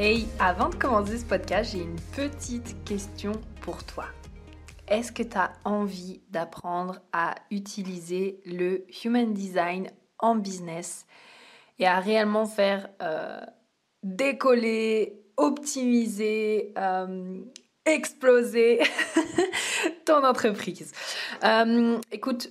Hey, 0.00 0.28
avant 0.38 0.68
de 0.68 0.76
commencer 0.76 1.18
ce 1.18 1.24
podcast, 1.24 1.72
j'ai 1.72 1.82
une 1.82 1.98
petite 2.14 2.84
question 2.84 3.32
pour 3.62 3.82
toi. 3.82 4.04
Est-ce 4.86 5.10
que 5.10 5.24
tu 5.24 5.36
as 5.36 5.52
envie 5.64 6.20
d'apprendre 6.30 7.00
à 7.12 7.34
utiliser 7.50 8.38
le 8.46 8.86
Human 9.04 9.34
Design 9.34 9.90
en 10.20 10.36
business 10.36 11.04
et 11.80 11.86
à 11.88 11.98
réellement 11.98 12.46
faire 12.46 12.88
euh, 13.02 13.40
décoller 14.04 15.20
optimiser, 15.36 16.72
euh, 16.78 17.40
exploser 17.84 18.78
ton 20.06 20.24
entreprise? 20.24 20.92
Euh, 21.42 21.98
écoute, 22.12 22.50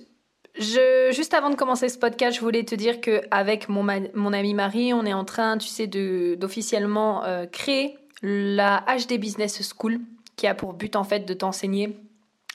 juste 0.58 1.34
avant 1.34 1.50
de 1.50 1.54
commencer 1.54 1.88
ce 1.88 1.98
podcast, 1.98 2.36
je 2.36 2.40
voulais 2.40 2.64
te 2.64 2.74
dire 2.74 3.00
qu'avec 3.00 3.68
mon, 3.68 3.86
mon 4.14 4.32
amie 4.32 4.54
Marie, 4.54 4.92
on 4.92 5.04
est 5.04 5.12
en 5.12 5.24
train, 5.24 5.58
tu 5.58 5.68
sais, 5.68 5.86
d'officiellement 5.86 7.24
euh, 7.24 7.46
créer 7.46 7.96
la 8.22 8.84
HD 8.86 9.18
Business 9.18 9.62
School 9.74 10.00
qui 10.36 10.46
a 10.46 10.54
pour 10.54 10.72
but 10.72 10.96
en 10.96 11.04
fait 11.04 11.20
de 11.20 11.34
t'enseigner 11.34 11.96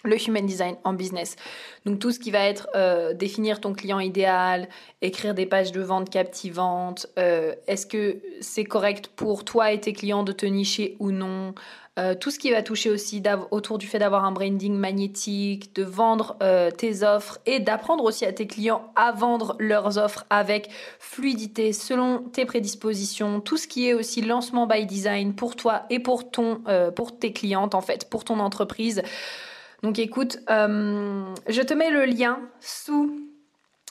le 0.03 0.17
human 0.27 0.45
design 0.45 0.75
en 0.83 0.93
business. 0.93 1.35
Donc 1.85 1.99
tout 1.99 2.11
ce 2.11 2.19
qui 2.19 2.31
va 2.31 2.45
être 2.45 2.67
euh, 2.75 3.13
définir 3.13 3.61
ton 3.61 3.73
client 3.73 3.99
idéal, 3.99 4.67
écrire 5.01 5.33
des 5.33 5.45
pages 5.45 5.71
de 5.71 5.81
vente 5.81 6.09
captivantes, 6.09 7.07
euh, 7.17 7.55
est-ce 7.67 7.85
que 7.85 8.21
c'est 8.41 8.65
correct 8.65 9.07
pour 9.07 9.45
toi 9.45 9.71
et 9.71 9.79
tes 9.79 9.93
clients 9.93 10.23
de 10.23 10.33
te 10.33 10.45
nicher 10.45 10.97
ou 10.99 11.11
non, 11.11 11.55
euh, 11.99 12.15
tout 12.15 12.31
ce 12.31 12.39
qui 12.39 12.51
va 12.51 12.63
toucher 12.63 12.89
aussi 12.89 13.21
autour 13.51 13.77
du 13.77 13.87
fait 13.87 13.99
d'avoir 13.99 14.25
un 14.25 14.31
branding 14.31 14.73
magnétique, 14.75 15.75
de 15.75 15.83
vendre 15.83 16.37
tes 16.77 17.03
offres 17.03 17.39
et 17.45 17.59
d'apprendre 17.59 18.03
aussi 18.03 18.25
à 18.25 18.33
tes 18.33 18.47
clients 18.47 18.91
à 18.95 19.11
vendre 19.11 19.55
leurs 19.59 19.97
offres 19.97 20.25
avec 20.29 20.69
fluidité 20.99 21.73
selon 21.73 22.19
tes 22.19 22.45
prédispositions, 22.45 23.41
tout 23.41 23.57
ce 23.57 23.67
qui 23.67 23.87
est 23.87 23.93
aussi 23.93 24.21
lancement 24.21 24.65
by 24.67 24.85
design 24.85 25.35
pour 25.35 25.55
toi 25.55 25.83
et 25.89 25.99
pour 25.99 26.31
ton 26.31 26.61
pour 26.95 27.17
tes 27.17 27.33
clientes 27.33 27.75
en 27.75 27.81
fait, 27.81 28.09
pour 28.09 28.23
ton 28.23 28.39
entreprise. 28.39 29.03
Donc 29.83 29.99
écoute, 29.99 30.39
euh, 30.49 31.25
je 31.49 31.61
te 31.61 31.73
mets 31.73 31.91
le 31.91 32.05
lien 32.05 32.39
sous 32.61 33.22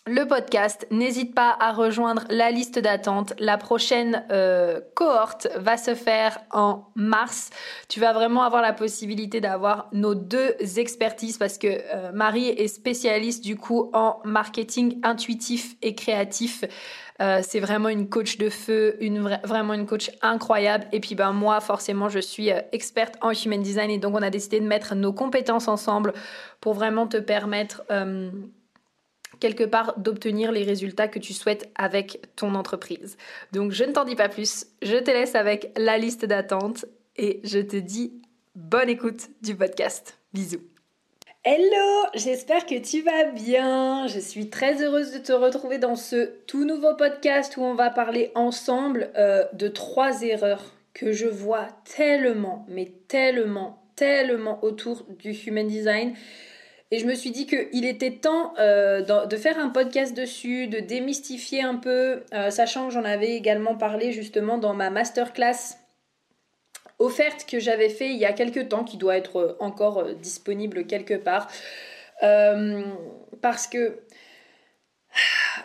le 0.07 0.27
podcast. 0.27 0.87
N'hésite 0.91 1.33
pas 1.33 1.57
à 1.61 1.73
rejoindre 1.73 2.25
la 2.29 2.51
liste 2.51 2.79
d'attente. 2.79 3.35
La 3.39 3.57
prochaine 3.57 4.25
euh, 4.33 4.81
cohorte 4.95 5.47
va 5.57 5.77
se 5.77 5.95
faire 5.95 6.39
en 6.51 6.85
mars. 6.97 7.51
Tu 7.89 8.01
vas 8.01 8.13
vraiment 8.13 8.43
avoir 8.43 8.63
la 8.63 8.73
possibilité 8.73 9.41
d'avoir 9.41 9.89
nos 9.93 10.17
deux 10.17 10.55
expertises 10.77 11.39
parce 11.39 11.57
que 11.57 11.69
euh, 11.69 12.11
Marie 12.13 12.49
est 12.49 12.67
spécialiste 12.67 13.45
du 13.45 13.57
coup 13.57 13.91
en 13.93 14.19
marketing 14.25 14.99
intuitif 15.05 15.77
et 15.83 15.95
créatif. 15.95 16.65
Euh, 17.21 17.41
c'est 17.47 17.61
vraiment 17.61 17.89
une 17.89 18.09
coach 18.09 18.39
de 18.39 18.51
feu, 18.51 18.97
une 18.99 19.21
vraiment 19.45 19.75
une 19.75 19.87
coach 19.87 20.11
incroyable. 20.21 20.85
Et 20.91 20.99
puis 20.99 21.15
ben 21.15 21.33
moi, 21.33 21.61
forcément, 21.61 22.09
je 22.09 22.19
suis 22.19 22.49
experte 22.73 23.15
en 23.21 23.31
human 23.31 23.63
design 23.63 23.91
et 23.91 23.99
donc 23.99 24.17
on 24.17 24.23
a 24.23 24.31
décidé 24.31 24.59
de 24.59 24.67
mettre 24.67 24.97
nos 24.97 25.13
compétences 25.13 25.69
ensemble 25.69 26.13
pour 26.61 26.75
vraiment 26.75 27.07
te 27.07 27.19
permettre 27.19 27.83
quelque 29.43 29.65
part 29.65 29.99
d'obtenir 29.99 30.53
les 30.53 30.63
résultats 30.63 31.09
que 31.09 31.19
tu 31.19 31.33
souhaites 31.33 31.69
avec 31.75 32.21
ton 32.37 32.55
entreprise. 32.55 33.17
Donc 33.51 33.73
je 33.73 33.83
ne 33.83 33.91
t'en 33.91 34.05
dis 34.05 34.15
pas 34.15 34.29
plus, 34.29 34.67
je 34.83 34.97
te 34.97 35.11
laisse 35.11 35.35
avec 35.35 35.73
la 35.77 35.99
liste 35.99 36.25
d'attente 36.25 36.85
et 37.17 37.41
je 37.43 37.59
te 37.59 37.77
dis 37.77 38.13
bonne 38.55 38.89
écoute 38.89 39.31
du 39.43 39.57
podcast. 39.57 40.21
Bisous. 40.33 40.63
Hello, 41.43 42.07
j'espère 42.15 42.67
que 42.67 42.79
tu 42.79 43.03
vas 43.03 43.33
bien. 43.33 44.07
Je 44.07 44.21
suis 44.21 44.49
très 44.49 44.81
heureuse 44.81 45.11
de 45.11 45.19
te 45.19 45.33
retrouver 45.33 45.79
dans 45.79 45.97
ce 45.97 46.31
tout 46.47 46.65
nouveau 46.65 46.95
podcast 46.95 47.57
où 47.57 47.63
on 47.63 47.75
va 47.75 47.91
parler 47.91 48.31
ensemble 48.37 49.11
euh, 49.17 49.45
de 49.55 49.67
trois 49.67 50.23
erreurs 50.23 50.77
que 50.95 51.11
je 51.11 51.27
vois 51.27 51.67
tellement, 51.97 52.65
mais 52.69 52.93
tellement, 53.09 53.83
tellement 53.97 54.63
autour 54.63 55.05
du 55.19 55.33
human 55.33 55.67
design. 55.67 56.15
Et 56.93 56.99
je 56.99 57.07
me 57.07 57.15
suis 57.15 57.31
dit 57.31 57.47
qu'il 57.47 57.87
était 57.87 58.17
temps 58.17 58.53
euh, 58.59 59.01
de 59.25 59.37
faire 59.39 59.59
un 59.59 59.71
podcast 59.71 60.15
dessus, 60.15 60.67
de 60.67 60.79
démystifier 60.79 61.63
un 61.63 61.77
peu, 61.77 62.23
euh, 62.35 62.51
sachant 62.51 62.89
que 62.89 62.93
j'en 62.93 63.05
avais 63.05 63.31
également 63.31 63.75
parlé 63.77 64.13
justement 64.13 64.59
dans 64.59 64.75
ma 64.75 64.91
masterclass 64.91 65.79
offerte 66.99 67.47
que 67.49 67.59
j'avais 67.59 67.89
fait 67.89 68.11
il 68.11 68.19
y 68.19 68.27
a 68.27 68.35
quelques 68.35 68.69
temps, 68.69 68.85
qui 68.85 68.99
doit 68.99 69.17
être 69.17 69.37
euh, 69.37 69.57
encore 69.59 70.05
disponible 70.17 70.87
quelque 70.87 71.15
part. 71.15 71.49
Parce 72.21 73.67
que 73.67 74.03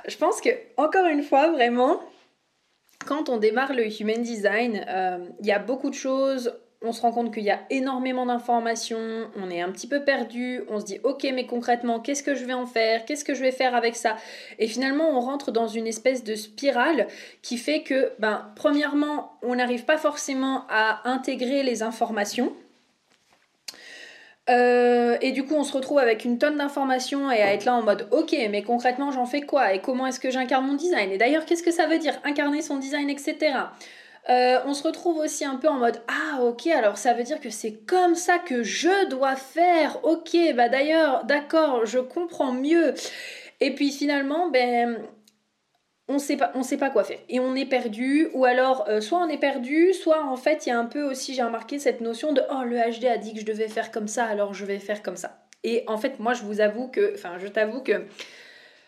je 0.08 0.16
pense 0.16 0.40
que, 0.40 0.50
encore 0.78 1.08
une 1.08 1.24
fois, 1.24 1.52
vraiment, 1.52 2.00
quand 3.06 3.28
on 3.28 3.36
démarre 3.36 3.74
le 3.74 3.86
human 4.02 4.22
design, 4.22 4.86
il 5.42 5.46
y 5.46 5.52
a 5.52 5.60
beaucoup 5.60 5.90
de 5.90 5.96
choses 5.96 6.58
on 6.84 6.92
se 6.92 7.02
rend 7.02 7.12
compte 7.12 7.34
qu'il 7.34 7.44
y 7.44 7.50
a 7.50 7.60
énormément 7.70 8.26
d'informations, 8.26 9.30
on 9.36 9.50
est 9.50 9.62
un 9.62 9.72
petit 9.72 9.88
peu 9.88 10.04
perdu, 10.04 10.62
on 10.70 10.80
se 10.80 10.86
dit 10.86 11.00
ok 11.04 11.28
mais 11.34 11.48
concrètement 11.48 12.00
qu'est-ce 12.00 12.24
que 12.24 12.36
je 12.36 12.46
vais 12.46 12.54
en 12.54 12.66
faire, 12.66 13.06
qu'est-ce 13.06 13.26
que 13.26 13.34
je 13.34 13.42
vais 13.42 13.52
faire 13.52 13.76
avec 13.76 13.96
ça? 13.96 14.16
Et 14.60 14.68
finalement 14.68 15.10
on 15.10 15.20
rentre 15.20 15.52
dans 15.52 15.68
une 15.68 15.88
espèce 15.88 16.24
de 16.24 16.36
spirale 16.36 17.08
qui 17.42 17.58
fait 17.58 17.82
que 17.82 18.12
ben 18.20 18.52
premièrement 18.56 19.32
on 19.42 19.56
n'arrive 19.56 19.86
pas 19.86 19.98
forcément 19.98 20.66
à 20.70 21.10
intégrer 21.10 21.64
les 21.64 21.82
informations. 21.82 22.54
Euh, 24.50 25.18
et 25.22 25.32
du 25.32 25.46
coup, 25.46 25.56
on 25.56 25.64
se 25.64 25.74
retrouve 25.74 26.00
avec 26.00 26.24
une 26.24 26.38
tonne 26.38 26.58
d'informations 26.58 27.30
et 27.30 27.42
à 27.42 27.54
être 27.54 27.66
là 27.66 27.74
en 27.74 27.82
mode 27.82 28.08
ok, 28.12 28.34
mais 28.50 28.64
concrètement, 28.64 29.12
j'en 29.12 29.26
fais 29.26 29.42
quoi? 29.42 29.74
Et 29.74 29.82
comment 29.82 30.08
est-ce 30.08 30.22
que 30.22 30.32
j'incarne 30.32 30.66
mon 30.66 30.76
design? 30.76 31.12
Et 31.12 31.18
d'ailleurs, 31.18 31.46
qu'est-ce 31.46 31.64
que 31.64 31.72
ça 31.72 31.86
veut 31.86 31.98
dire? 31.98 32.18
Incarner 32.24 32.62
son 32.62 32.78
design, 32.78 33.10
etc. 33.10 33.36
Euh, 34.30 34.60
on 34.66 34.74
se 34.74 34.84
retrouve 34.84 35.20
aussi 35.20 35.46
un 35.46 35.56
peu 35.56 35.70
en 35.70 35.78
mode 35.78 36.02
ah 36.10 36.42
ok 36.42 36.68
alors 36.68 36.98
ça 36.98 37.14
veut 37.14 37.24
dire 37.24 37.40
que 37.40 37.50
c'est 37.50 37.86
comme 37.86 38.16
ça 38.16 38.40
que 38.40 38.62
je 38.62 39.08
dois 39.10 39.38
faire. 39.38 40.04
Ok 40.04 40.36
bah 40.54 40.68
d'ailleurs 40.68 41.24
d'accord 41.24 41.86
je 41.86 42.00
comprends 42.00 42.52
mieux. 42.52 42.94
Et 43.62 43.74
puis 43.74 43.92
finalement 43.92 44.50
ben 44.50 44.98
on 46.10 46.20
sait 46.20 46.36
pas 46.36 46.52
on 46.56 46.64
sait 46.64 46.76
pas 46.78 46.90
quoi 46.90 47.06
faire. 47.06 47.20
Et 47.30 47.40
on 47.40 47.56
est 47.56 47.66
perdu 47.66 48.28
ou 48.34 48.44
alors 48.44 48.86
euh, 48.90 49.00
soit 49.00 49.20
on 49.20 49.30
est 49.30 49.38
perdu 49.38 49.94
soit 49.94 50.26
en 50.26 50.36
fait 50.36 50.66
il 50.66 50.70
y 50.70 50.72
a 50.74 50.80
un 50.80 50.86
peu 50.86 51.04
aussi 51.04 51.34
j'ai 51.34 51.44
remarqué 51.44 51.80
cette 51.80 52.02
notion 52.02 52.34
de 52.34 52.42
oh 52.52 52.64
le 52.66 52.76
HD 52.78 53.06
a 53.06 53.18
dit 53.18 53.34
que 53.34 53.40
je 53.40 53.46
devais 53.46 53.70
faire 53.70 53.92
comme 53.92 54.10
ça 54.10 54.26
alors 54.26 54.54
je 54.54 54.66
vais 54.66 54.80
faire 54.80 55.02
comme 55.04 55.18
ça. 55.18 55.46
Et 55.64 55.86
en 55.88 55.98
fait 55.98 56.20
moi 56.20 56.34
je 56.34 56.44
vous 56.44 56.60
avoue 56.60 56.90
que 56.90 57.14
enfin 57.14 57.38
je 57.40 57.48
t'avoue 57.48 57.82
que 57.82 58.06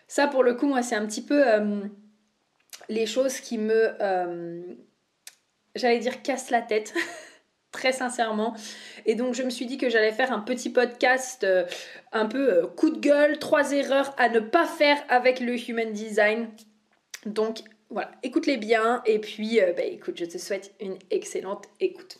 ça 0.09 0.27
pour 0.27 0.43
le 0.43 0.55
coup 0.55 0.67
moi 0.67 0.81
c'est 0.81 0.95
un 0.95 1.05
petit 1.05 1.23
peu 1.23 1.47
euh, 1.47 1.81
les 2.89 3.05
choses 3.05 3.39
qui 3.39 3.57
me 3.57 3.93
j'allais 5.75 5.99
dire 5.99 6.21
casse 6.21 6.49
la 6.49 6.61
tête. 6.61 6.93
très 7.71 7.91
sincèrement. 7.91 8.55
Et 9.05 9.15
donc 9.15 9.33
je 9.33 9.43
me 9.43 9.49
suis 9.49 9.65
dit 9.65 9.77
que 9.77 9.89
j'allais 9.89 10.11
faire 10.11 10.31
un 10.31 10.39
petit 10.39 10.69
podcast 10.69 11.43
euh, 11.43 11.65
un 12.11 12.25
peu 12.25 12.53
euh, 12.53 12.67
coup 12.67 12.89
de 12.89 12.99
gueule, 12.99 13.39
trois 13.39 13.71
erreurs 13.71 14.13
à 14.17 14.29
ne 14.29 14.39
pas 14.39 14.65
faire 14.65 14.97
avec 15.09 15.39
le 15.39 15.55
human 15.69 15.91
design. 15.91 16.49
Donc 17.25 17.59
voilà, 17.89 18.11
écoute-les 18.23 18.57
bien 18.57 19.01
et 19.05 19.19
puis 19.19 19.61
euh, 19.61 19.73
bah, 19.73 19.83
écoute, 19.83 20.17
je 20.17 20.25
te 20.25 20.37
souhaite 20.37 20.73
une 20.79 20.97
excellente 21.11 21.65
écoute. 21.79 22.17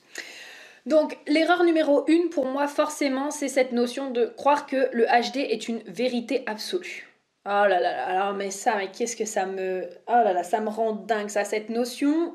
Donc 0.86 1.18
l'erreur 1.28 1.64
numéro 1.64 2.06
une 2.08 2.30
pour 2.30 2.46
moi 2.46 2.68
forcément 2.68 3.32
c'est 3.32 3.50
cette 3.50 3.74
notion 3.74 4.12
de 4.12 4.26
croire 4.26 4.66
que 4.66 4.90
le 4.94 5.06
HD 5.06 5.38
est 5.38 5.68
une 5.68 5.80
vérité 5.86 6.44
absolue. 6.46 7.06
Oh 7.46 7.66
là 7.68 7.80
là, 7.80 8.06
alors 8.06 8.34
mais 8.34 8.52
ça, 8.52 8.76
mais 8.76 8.92
qu'est-ce 8.92 9.16
que 9.16 9.26
ça 9.26 9.46
me... 9.46 9.90
Oh 10.08 10.12
là 10.12 10.34
là, 10.34 10.44
ça 10.44 10.60
me 10.60 10.70
rend 10.70 10.92
dingue 10.92 11.30
ça, 11.30 11.46
cette 11.46 11.70
notion 11.70 12.34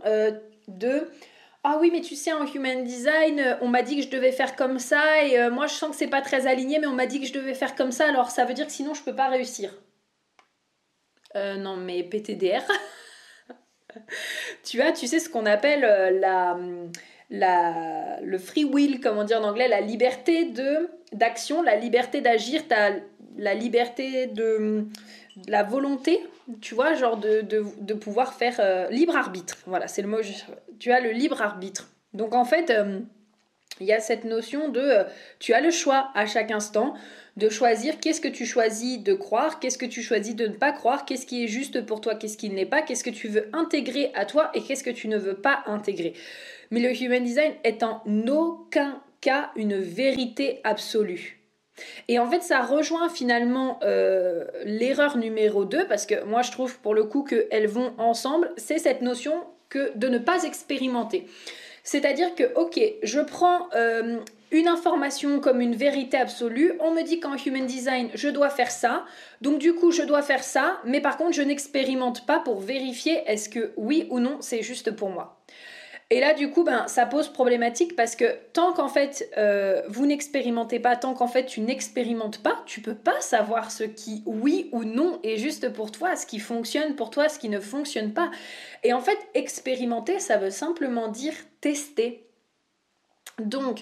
de 0.68 1.08
ah 1.66 1.78
oui, 1.80 1.90
mais 1.90 2.02
tu 2.02 2.14
sais, 2.14 2.30
en 2.30 2.46
human 2.46 2.84
design, 2.84 3.56
on 3.62 3.68
m'a 3.68 3.80
dit 3.80 3.96
que 3.96 4.02
je 4.02 4.10
devais 4.10 4.32
faire 4.32 4.54
comme 4.54 4.78
ça, 4.78 5.24
et 5.24 5.38
euh, 5.38 5.50
moi 5.50 5.66
je 5.66 5.72
sens 5.72 5.92
que 5.92 5.96
c'est 5.96 6.08
pas 6.08 6.20
très 6.20 6.46
aligné, 6.46 6.78
mais 6.78 6.86
on 6.86 6.92
m'a 6.92 7.06
dit 7.06 7.20
que 7.20 7.26
je 7.26 7.32
devais 7.32 7.54
faire 7.54 7.74
comme 7.74 7.90
ça, 7.90 8.06
alors 8.06 8.30
ça 8.30 8.44
veut 8.44 8.52
dire 8.52 8.66
que 8.66 8.72
sinon 8.72 8.92
je 8.92 9.02
peux 9.02 9.16
pas 9.16 9.28
réussir. 9.28 9.72
Euh, 11.36 11.56
non, 11.56 11.76
mais 11.76 12.02
PTDR. 12.02 12.62
tu 14.64 14.76
vois, 14.76 14.92
tu 14.92 15.06
sais 15.06 15.18
ce 15.18 15.30
qu'on 15.30 15.46
appelle 15.46 15.84
euh, 15.84 16.10
la, 16.10 16.58
la, 17.30 18.20
le 18.20 18.38
free 18.38 18.64
will, 18.64 19.00
comment 19.00 19.24
dire 19.24 19.40
en 19.40 19.44
anglais, 19.44 19.66
la 19.66 19.80
liberté 19.80 20.44
de 20.44 20.90
d'action, 21.12 21.62
la 21.62 21.76
liberté 21.76 22.20
d'agir, 22.20 22.62
la 23.38 23.54
liberté 23.54 24.26
de, 24.26 24.86
la 25.48 25.62
volonté 25.62 26.20
tu 26.60 26.74
vois, 26.74 26.94
genre 26.94 27.16
de, 27.16 27.94
pouvoir 27.94 28.34
faire 28.34 28.56
euh, 28.60 28.88
libre 28.90 29.16
arbitre. 29.16 29.56
Voilà, 29.66 29.88
c'est 29.88 30.02
le 30.02 30.08
mot. 30.08 30.18
Tu 30.78 30.92
as 30.92 31.00
le 31.00 31.10
libre 31.10 31.40
arbitre. 31.42 31.88
Donc 32.12 32.34
en 32.34 32.44
fait, 32.44 32.70
euh, 32.70 33.00
il 33.80 33.86
y 33.86 33.92
a 33.92 34.00
cette 34.00 34.24
notion 34.24 34.68
de 34.68 34.80
euh, 34.80 35.04
tu 35.40 35.52
as 35.52 35.60
le 35.60 35.70
choix 35.70 36.10
à 36.14 36.26
chaque 36.26 36.50
instant 36.50 36.94
de 37.36 37.48
choisir 37.48 37.98
qu'est-ce 37.98 38.20
que 38.20 38.28
tu 38.28 38.46
choisis 38.46 39.02
de 39.02 39.14
croire, 39.14 39.58
qu'est-ce 39.58 39.78
que 39.78 39.86
tu 39.86 40.02
choisis 40.02 40.36
de 40.36 40.46
ne 40.46 40.54
pas 40.54 40.70
croire, 40.70 41.04
qu'est-ce 41.04 41.26
qui 41.26 41.42
est 41.42 41.48
juste 41.48 41.84
pour 41.84 42.00
toi, 42.00 42.14
qu'est-ce 42.14 42.36
qui 42.36 42.48
ne 42.48 42.54
l'est 42.54 42.66
pas, 42.66 42.82
qu'est-ce 42.82 43.02
que 43.02 43.10
tu 43.10 43.26
veux 43.26 43.48
intégrer 43.52 44.12
à 44.14 44.24
toi 44.24 44.52
et 44.54 44.62
qu'est-ce 44.62 44.84
que 44.84 44.90
tu 44.90 45.08
ne 45.08 45.18
veux 45.18 45.34
pas 45.34 45.64
intégrer. 45.66 46.14
Mais 46.70 46.78
le 46.78 46.94
human 47.02 47.24
design 47.24 47.52
est 47.64 47.82
en 47.82 48.02
aucun 48.28 49.02
cas 49.20 49.50
une 49.56 49.80
vérité 49.80 50.60
absolue. 50.62 51.43
Et 52.08 52.18
en 52.18 52.30
fait, 52.30 52.42
ça 52.42 52.62
rejoint 52.62 53.08
finalement 53.08 53.78
euh, 53.82 54.44
l'erreur 54.64 55.16
numéro 55.16 55.64
2, 55.64 55.86
parce 55.86 56.06
que 56.06 56.22
moi 56.24 56.42
je 56.42 56.50
trouve 56.50 56.78
pour 56.78 56.94
le 56.94 57.04
coup 57.04 57.24
qu'elles 57.24 57.68
vont 57.68 57.94
ensemble, 57.98 58.52
c'est 58.56 58.78
cette 58.78 59.02
notion 59.02 59.34
que 59.68 59.96
de 59.96 60.08
ne 60.08 60.18
pas 60.18 60.44
expérimenter. 60.44 61.26
C'est-à-dire 61.82 62.34
que, 62.34 62.54
ok, 62.54 62.80
je 63.02 63.20
prends 63.20 63.68
euh, 63.74 64.18
une 64.50 64.68
information 64.68 65.40
comme 65.40 65.60
une 65.60 65.74
vérité 65.74 66.16
absolue, 66.16 66.74
on 66.80 66.92
me 66.92 67.02
dit 67.02 67.20
qu'en 67.20 67.36
Human 67.36 67.66
Design, 67.66 68.08
je 68.14 68.28
dois 68.28 68.50
faire 68.50 68.70
ça, 68.70 69.04
donc 69.40 69.58
du 69.58 69.74
coup, 69.74 69.90
je 69.90 70.02
dois 70.02 70.22
faire 70.22 70.44
ça, 70.44 70.80
mais 70.84 71.00
par 71.00 71.16
contre, 71.16 71.32
je 71.32 71.42
n'expérimente 71.42 72.24
pas 72.24 72.38
pour 72.38 72.60
vérifier 72.60 73.22
est-ce 73.26 73.48
que 73.48 73.72
oui 73.76 74.06
ou 74.10 74.20
non, 74.20 74.38
c'est 74.40 74.62
juste 74.62 74.92
pour 74.92 75.10
moi. 75.10 75.33
Et 76.14 76.20
là, 76.20 76.32
du 76.32 76.48
coup, 76.48 76.62
ben, 76.62 76.86
ça 76.86 77.06
pose 77.06 77.28
problématique 77.28 77.96
parce 77.96 78.14
que 78.14 78.38
tant 78.52 78.72
qu'en 78.72 78.86
fait, 78.86 79.28
euh, 79.36 79.82
vous 79.88 80.06
n'expérimentez 80.06 80.78
pas, 80.78 80.94
tant 80.94 81.12
qu'en 81.12 81.26
fait, 81.26 81.44
tu 81.44 81.60
n'expérimentes 81.60 82.40
pas, 82.40 82.62
tu 82.66 82.80
peux 82.80 82.94
pas 82.94 83.20
savoir 83.20 83.72
ce 83.72 83.82
qui, 83.82 84.22
oui 84.24 84.68
ou 84.70 84.84
non, 84.84 85.18
est 85.24 85.38
juste 85.38 85.72
pour 85.72 85.90
toi, 85.90 86.14
ce 86.14 86.24
qui 86.24 86.38
fonctionne 86.38 86.94
pour 86.94 87.10
toi, 87.10 87.28
ce 87.28 87.40
qui 87.40 87.48
ne 87.48 87.58
fonctionne 87.58 88.12
pas. 88.12 88.30
Et 88.84 88.92
en 88.92 89.00
fait, 89.00 89.18
expérimenter, 89.34 90.20
ça 90.20 90.36
veut 90.36 90.50
simplement 90.50 91.08
dire 91.08 91.34
tester. 91.60 92.24
Donc, 93.40 93.80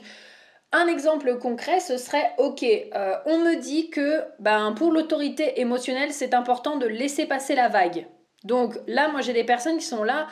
un 0.73 0.87
exemple 0.87 1.37
concret, 1.37 1.81
ce 1.81 1.99
serait, 1.99 2.32
ok, 2.38 2.62
euh, 2.64 3.14
on 3.26 3.40
me 3.40 3.56
dit 3.56 3.90
que 3.90 4.23
ben, 4.38 4.73
pour 4.73 4.90
l'autorité 4.90 5.61
émotionnelle, 5.61 6.14
c'est 6.14 6.32
important 6.32 6.78
de 6.78 6.87
laisser 6.87 7.26
passer 7.26 7.55
la 7.55 7.69
vague. 7.69 8.06
Donc 8.44 8.78
là, 8.87 9.08
moi, 9.08 9.20
j'ai 9.20 9.35
des 9.35 9.44
personnes 9.44 9.76
qui 9.76 9.85
sont 9.85 10.02
là, 10.02 10.28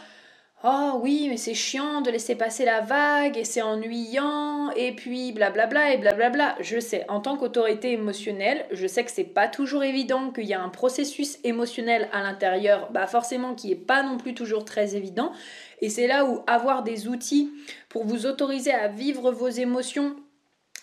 Oh 0.62 1.00
oui, 1.02 1.28
mais 1.30 1.38
c'est 1.38 1.54
chiant 1.54 2.02
de 2.02 2.10
laisser 2.10 2.34
passer 2.34 2.66
la 2.66 2.82
vague 2.82 3.38
et 3.38 3.44
c'est 3.44 3.62
ennuyant 3.62 4.70
et 4.72 4.92
puis 4.94 5.32
blablabla 5.32 5.94
et 5.94 5.96
blablabla. 5.96 6.56
Je 6.60 6.78
sais, 6.78 7.06
en 7.08 7.20
tant 7.20 7.38
qu'autorité 7.38 7.92
émotionnelle, 7.92 8.66
je 8.70 8.86
sais 8.86 9.02
que 9.02 9.10
c'est 9.10 9.24
pas 9.24 9.48
toujours 9.48 9.84
évident, 9.84 10.30
qu'il 10.30 10.44
y 10.44 10.52
a 10.52 10.60
un 10.60 10.68
processus 10.68 11.38
émotionnel 11.44 12.10
à 12.12 12.20
l'intérieur, 12.20 12.90
bah 12.92 13.06
forcément 13.06 13.54
qui 13.54 13.72
est 13.72 13.86
pas 13.86 14.02
non 14.02 14.18
plus 14.18 14.34
toujours 14.34 14.66
très 14.66 14.96
évident. 14.96 15.32
Et 15.80 15.88
c'est 15.88 16.06
là 16.06 16.26
où 16.26 16.42
avoir 16.46 16.82
des 16.82 17.08
outils 17.08 17.50
pour 17.88 18.04
vous 18.04 18.26
autoriser 18.26 18.72
à 18.72 18.88
vivre 18.88 19.32
vos 19.32 19.48
émotions 19.48 20.14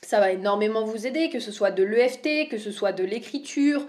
ça 0.03 0.19
va 0.19 0.31
énormément 0.31 0.85
vous 0.85 1.06
aider, 1.06 1.30
que 1.30 1.39
ce 1.39 1.51
soit 1.51 1.71
de 1.71 1.83
l'EFT, 1.83 2.47
que 2.50 2.57
ce 2.57 2.71
soit 2.71 2.94
de 2.94 3.03
l'écriture, 3.03 3.85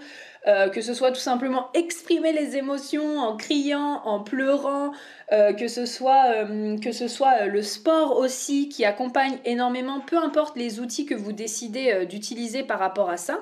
euh, 0.47 0.69
que 0.69 0.79
ce 0.79 0.93
soit 0.93 1.11
tout 1.11 1.19
simplement 1.19 1.69
exprimer 1.73 2.31
les 2.31 2.55
émotions 2.55 3.19
en 3.19 3.35
criant, 3.35 4.01
en 4.05 4.21
pleurant, 4.21 4.93
euh, 5.33 5.51
que 5.51 5.67
ce 5.67 5.85
soit, 5.85 6.45
euh, 6.47 7.45
le 7.47 7.61
sport 7.61 8.17
aussi 8.17 8.69
qui 8.69 8.85
accompagne 8.85 9.37
énormément, 9.43 9.99
peu 9.99 10.17
importe 10.17 10.55
les 10.55 10.79
outils 10.79 11.05
que 11.05 11.13
vous 11.13 11.33
décidez 11.33 12.05
d'utiliser 12.05 12.63
par 12.63 12.79
rapport 12.79 13.09
à 13.09 13.17
ça. 13.17 13.39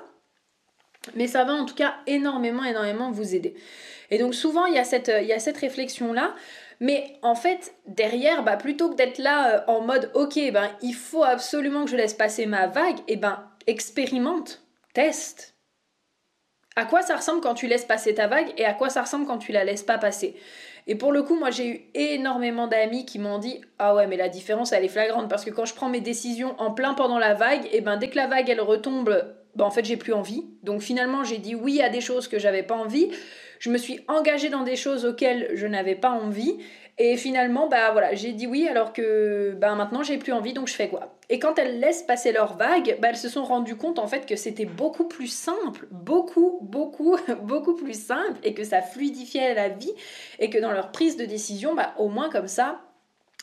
Mais 1.16 1.28
ça 1.28 1.44
va 1.44 1.54
en 1.54 1.66
tout 1.66 1.76
cas 1.76 1.94
énormément, 2.08 2.64
énormément 2.64 3.12
vous 3.12 3.36
aider. 3.36 3.56
Et 4.10 4.18
donc 4.18 4.34
souvent, 4.34 4.66
il 4.66 4.74
y 4.74 4.80
a 4.80 4.84
cette, 4.84 5.58
réflexion-là. 5.58 6.34
Mais 6.80 7.18
en 7.22 7.36
fait, 7.36 7.76
derrière, 7.86 8.44
bah, 8.44 8.58
plutôt 8.58 8.90
que 8.90 8.96
d'être 8.96 9.20
là 9.20 9.64
en 9.68 9.82
mode 9.82 10.12
ok, 10.16 10.40
ben, 10.52 10.70
il 10.82 10.94
faut 10.94 11.24
absolument 11.24 11.86
que 11.86 11.92
je 11.92 11.96
laisse 11.96 12.14
passer 12.14 12.48
ma 12.48 12.68
vague, 12.68 12.98
et 13.08 13.18
ben 13.18 13.44
expérimente, 13.68 14.64
teste, 14.94 15.56
à 16.78 16.86
quoi 16.86 17.02
ça 17.02 17.16
ressemble 17.16 17.42
quand 17.42 17.56
tu 17.56 17.68
laisses 17.68 17.86
passer 17.86 18.14
ta 18.14 18.28
vague 18.28 18.54
et 18.56 18.64
à 18.64 18.74
quoi 18.74 18.90
ça 18.90 19.02
ressemble 19.02 19.26
quand 19.26 19.40
tu 19.40 19.52
la 19.52 19.66
laisses 19.66 19.82
pas 19.82 19.98
passer? 19.98 20.36
Et 20.86 20.94
pour 20.94 21.12
le 21.12 21.24
coup, 21.24 21.36
moi 21.36 21.50
j'ai 21.50 21.68
eu 21.68 21.82
énormément 21.96 22.68
d'amis 22.68 23.04
qui 23.06 23.18
m'ont 23.18 23.40
dit 23.40 23.60
Ah 23.80 23.96
ouais, 23.96 24.06
mais 24.06 24.16
la 24.16 24.30
différence 24.30 24.72
elle 24.72 24.86
est 24.86 24.90
flagrante 24.90 25.28
parce 25.28 25.44
que 25.44 25.50
quand 25.50 25.66
je 25.66 25.74
prends 25.74 25.90
mes 25.90 26.02
décisions 26.02 26.56
en 26.60 26.72
plein 26.72 26.94
pendant 26.94 27.18
la 27.18 27.34
vague, 27.34 27.68
et 27.74 27.82
ben 27.82 27.98
dès 27.98 28.10
que 28.10 28.16
la 28.16 28.28
vague 28.28 28.48
elle 28.50 28.62
retombe, 28.62 29.10
ben 29.56 29.66
en 29.66 29.72
fait 29.72 29.84
j'ai 29.86 29.98
plus 29.98 30.14
envie. 30.14 30.46
Donc 30.62 30.82
finalement 30.82 31.24
j'ai 31.24 31.40
dit 31.40 31.56
oui 31.56 31.82
à 31.82 31.90
des 31.90 32.00
choses 32.00 32.28
que 32.28 32.38
j'avais 32.38 32.64
pas 32.64 32.76
envie. 32.76 33.10
Je 33.60 33.72
me 33.72 33.80
suis 33.80 34.00
engagée 34.08 34.50
dans 34.50 34.64
des 34.64 34.76
choses 34.76 35.04
auxquelles 35.04 35.50
je 35.56 35.66
n'avais 35.66 35.96
pas 35.96 36.12
envie. 36.12 36.60
Et 37.00 37.18
finalement, 37.18 37.68
bah 37.68 37.92
voilà, 37.92 38.14
j'ai 38.14 38.34
dit 38.34 38.48
oui 38.48 38.68
alors 38.68 38.94
que 38.94 39.56
bah 39.60 39.74
maintenant 39.74 40.04
j'ai 40.04 40.18
plus 40.18 40.32
envie, 40.32 40.54
donc 40.54 40.68
je 40.68 40.74
fais 40.74 40.90
quoi? 40.90 41.17
Et 41.30 41.40
quand 41.40 41.60
elles 41.60 41.80
laissent 41.80 42.04
passer 42.04 42.32
leur 42.32 42.56
vague, 42.56 42.98
bah 43.02 43.10
elles 43.10 43.18
se 43.18 43.28
sont 43.28 43.44
rendues 43.44 43.76
compte 43.76 44.00
en 44.00 44.08
fait 44.08 44.26
que 44.26 44.38
c'était 44.38 44.66
beaucoup 44.66 45.08
plus 45.08 45.28
simple, 45.28 45.88
beaucoup, 45.92 46.60
beaucoup, 46.62 47.18
beaucoup 47.42 47.76
plus 47.76 48.00
simple, 48.00 48.40
et 48.44 48.54
que 48.54 48.64
ça 48.64 48.82
fluidifiait 48.82 49.54
la 49.54 49.70
vie, 49.70 49.94
et 50.40 50.50
que 50.50 50.58
dans 50.58 50.72
leur 50.72 50.92
prise 50.92 51.18
de 51.18 51.26
décision, 51.26 51.76
bah 51.76 51.94
au 51.98 52.08
moins 52.08 52.30
comme 52.30 52.48
ça, 52.48 52.80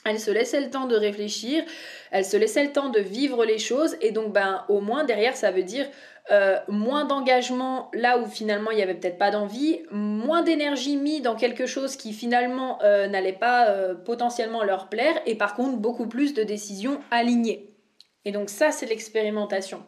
elles 0.07 0.21
se 0.21 0.31
laissaient 0.31 0.61
le 0.61 0.71
temps 0.71 0.87
de 0.87 0.97
réfléchir, 0.97 1.65
elles 2.11 2.25
se 2.25 2.37
laissaient 2.37 2.65
le 2.65 2.73
temps 2.73 2.91
de 2.91 3.01
vivre 3.01 3.45
les 3.45 3.59
choses, 3.59 3.97
et 4.01 4.13
donc 4.13 4.33
ben 4.33 4.65
au 4.69 4.81
moins 4.81 5.05
derrière 5.05 5.37
ça 5.37 5.51
veut 5.51 5.63
dire 5.63 5.87
euh, 6.31 6.57
moins 6.69 7.05
d'engagement 7.05 7.91
là 7.93 8.17
où 8.19 8.25
finalement 8.27 8.71
il 8.71 8.77
n'y 8.77 8.83
avait 8.83 8.95
peut-être 8.95 9.19
pas 9.19 9.31
d'envie, 9.31 9.83
moins 9.91 10.41
d'énergie 10.41 10.97
mis 10.97 11.21
dans 11.21 11.37
quelque 11.37 11.67
chose 11.67 11.97
qui 11.97 12.15
finalement 12.15 12.79
euh, 12.83 13.09
n'allait 13.09 13.35
pas 13.35 13.69
euh, 13.69 13.95
potentiellement 13.95 14.65
leur 14.65 14.89
plaire, 14.89 15.21
et 15.27 15.35
par 15.35 15.55
contre 15.55 15.77
beaucoup 15.77 16.07
plus 16.07 16.33
de 16.33 16.43
décisions 16.43 16.99
alignées. 17.11 17.74
Et 18.25 18.33
donc 18.33 18.51
ça 18.51 18.73
c'est 18.73 18.87
l'expérimentation. 18.87 19.83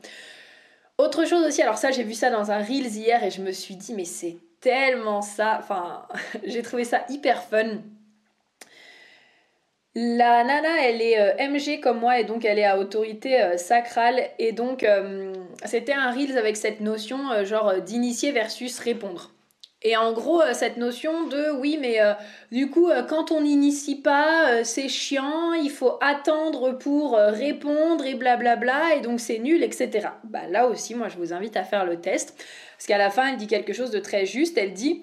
Autre 0.98 1.26
chose 1.26 1.44
aussi, 1.46 1.62
alors 1.62 1.78
ça 1.78 1.90
j'ai 1.90 2.02
vu 2.02 2.14
ça 2.14 2.30
dans 2.30 2.50
un 2.50 2.58
Reels 2.58 2.96
hier 2.96 3.22
et 3.22 3.30
je 3.30 3.42
me 3.42 3.52
suis 3.52 3.76
dit 3.76 3.94
mais 3.94 4.04
c'est 4.04 4.36
tellement 4.60 5.22
ça, 5.22 5.58
enfin 5.58 6.06
j'ai 6.44 6.62
trouvé 6.62 6.84
ça 6.84 7.04
hyper 7.08 7.42
fun. 7.42 7.78
La 9.98 10.44
nana, 10.44 10.82
elle 10.82 11.00
est 11.00 11.18
euh, 11.18 11.48
MG 11.48 11.80
comme 11.80 12.00
moi 12.00 12.20
et 12.20 12.24
donc 12.24 12.44
elle 12.44 12.58
est 12.58 12.66
à 12.66 12.78
autorité 12.78 13.40
euh, 13.40 13.56
sacrale. 13.56 14.28
Et 14.38 14.52
donc, 14.52 14.82
euh, 14.82 15.32
c'était 15.64 15.94
un 15.94 16.10
Reels 16.10 16.36
avec 16.36 16.58
cette 16.58 16.80
notion 16.80 17.42
genre 17.46 17.80
d'initier 17.80 18.30
versus 18.30 18.78
répondre. 18.78 19.30
Et 19.88 19.96
en 19.96 20.12
gros, 20.12 20.42
cette 20.52 20.78
notion 20.78 21.28
de 21.28 21.52
oui, 21.60 21.78
mais 21.80 22.00
du 22.50 22.68
coup, 22.68 22.90
quand 23.08 23.30
on 23.30 23.40
n'initie 23.40 23.94
pas, 23.94 24.64
c'est 24.64 24.88
chiant, 24.88 25.52
il 25.52 25.70
faut 25.70 25.96
attendre 26.00 26.72
pour 26.72 27.16
répondre 27.16 28.04
et 28.04 28.16
blablabla, 28.16 28.96
et 28.96 29.00
donc 29.00 29.20
c'est 29.20 29.38
nul, 29.38 29.62
etc. 29.62 30.08
Bah 30.24 30.40
là 30.50 30.66
aussi, 30.66 30.96
moi, 30.96 31.06
je 31.08 31.16
vous 31.16 31.32
invite 31.32 31.56
à 31.56 31.62
faire 31.62 31.84
le 31.84 32.00
test. 32.00 32.34
Parce 32.76 32.88
qu'à 32.88 32.98
la 32.98 33.10
fin, 33.10 33.28
elle 33.28 33.36
dit 33.36 33.46
quelque 33.46 33.72
chose 33.72 33.92
de 33.92 34.00
très 34.00 34.26
juste. 34.26 34.58
Elle 34.58 34.72
dit 34.72 35.02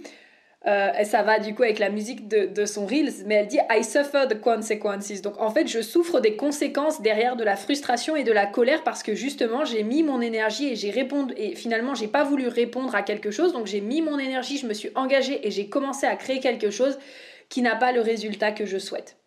euh, 0.65 1.03
ça 1.03 1.23
va 1.23 1.39
du 1.39 1.53
coup 1.53 1.63
avec 1.63 1.77
la 1.77 1.89
musique 1.89 2.27
de, 2.29 2.65
son 2.65 2.85
Reels, 2.85 3.25
mais 3.25 3.35
elle 3.35 3.47
dit 3.47 3.59
I 3.69 3.83
suffer 3.83 4.25
the 4.29 4.39
consequences. 4.39 5.21
Donc 5.21 5.39
en 5.39 5.49
fait, 5.49 5.67
je 5.67 5.81
souffre 5.81 6.21
des 6.21 6.37
conséquences 6.37 7.01
derrière 7.01 7.35
de 7.35 7.43
la 7.43 7.57
frustration 7.57 8.15
et 8.15 8.23
de 8.23 8.31
la 8.31 8.45
colère 8.45 8.83
parce 8.83 9.03
que 9.03 9.13
justement, 9.13 9.65
j'ai 9.65 9.83
mis 9.83 10.03
mon 10.03 10.21
énergie 10.21 10.69
et 10.69 10.75
j'ai 10.75 10.89
répondu 10.89 11.33
et 11.35 11.55
finalement, 11.55 11.95
j'ai 11.95 12.07
pas 12.07 12.23
voulu 12.23 12.47
répondre 12.47 12.95
à 12.95 13.01
quelque 13.01 13.29
chose. 13.29 13.51
Donc 13.51 13.67
j'ai 13.67 13.81
mis 13.81 14.01
mon 14.01 14.17
énergie, 14.17 14.57
je 14.57 14.65
me 14.65 14.73
suis 14.73 14.89
engagée 14.95 15.45
et 15.45 15.51
j'ai 15.51 15.67
commencé 15.67 16.05
à 16.05 16.15
créer 16.15 16.39
quelque 16.39 16.69
chose 16.69 16.97
qui 17.49 17.61
n'a 17.61 17.75
pas 17.75 17.91
le 17.91 17.99
résultat 17.99 18.51
que 18.53 18.65
je 18.65 18.77
souhaite. 18.77 19.17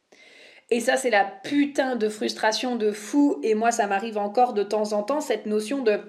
Et 0.70 0.80
ça, 0.80 0.96
c'est 0.96 1.10
la 1.10 1.24
putain 1.24 1.96
de 1.96 2.08
frustration 2.08 2.76
de 2.76 2.90
fou. 2.90 3.38
Et 3.42 3.54
moi, 3.54 3.70
ça 3.70 3.86
m'arrive 3.86 4.18
encore 4.18 4.52
de 4.54 4.62
temps 4.62 4.94
en 4.94 5.02
temps, 5.02 5.20
cette 5.20 5.46
notion 5.46 5.82
de. 5.82 6.00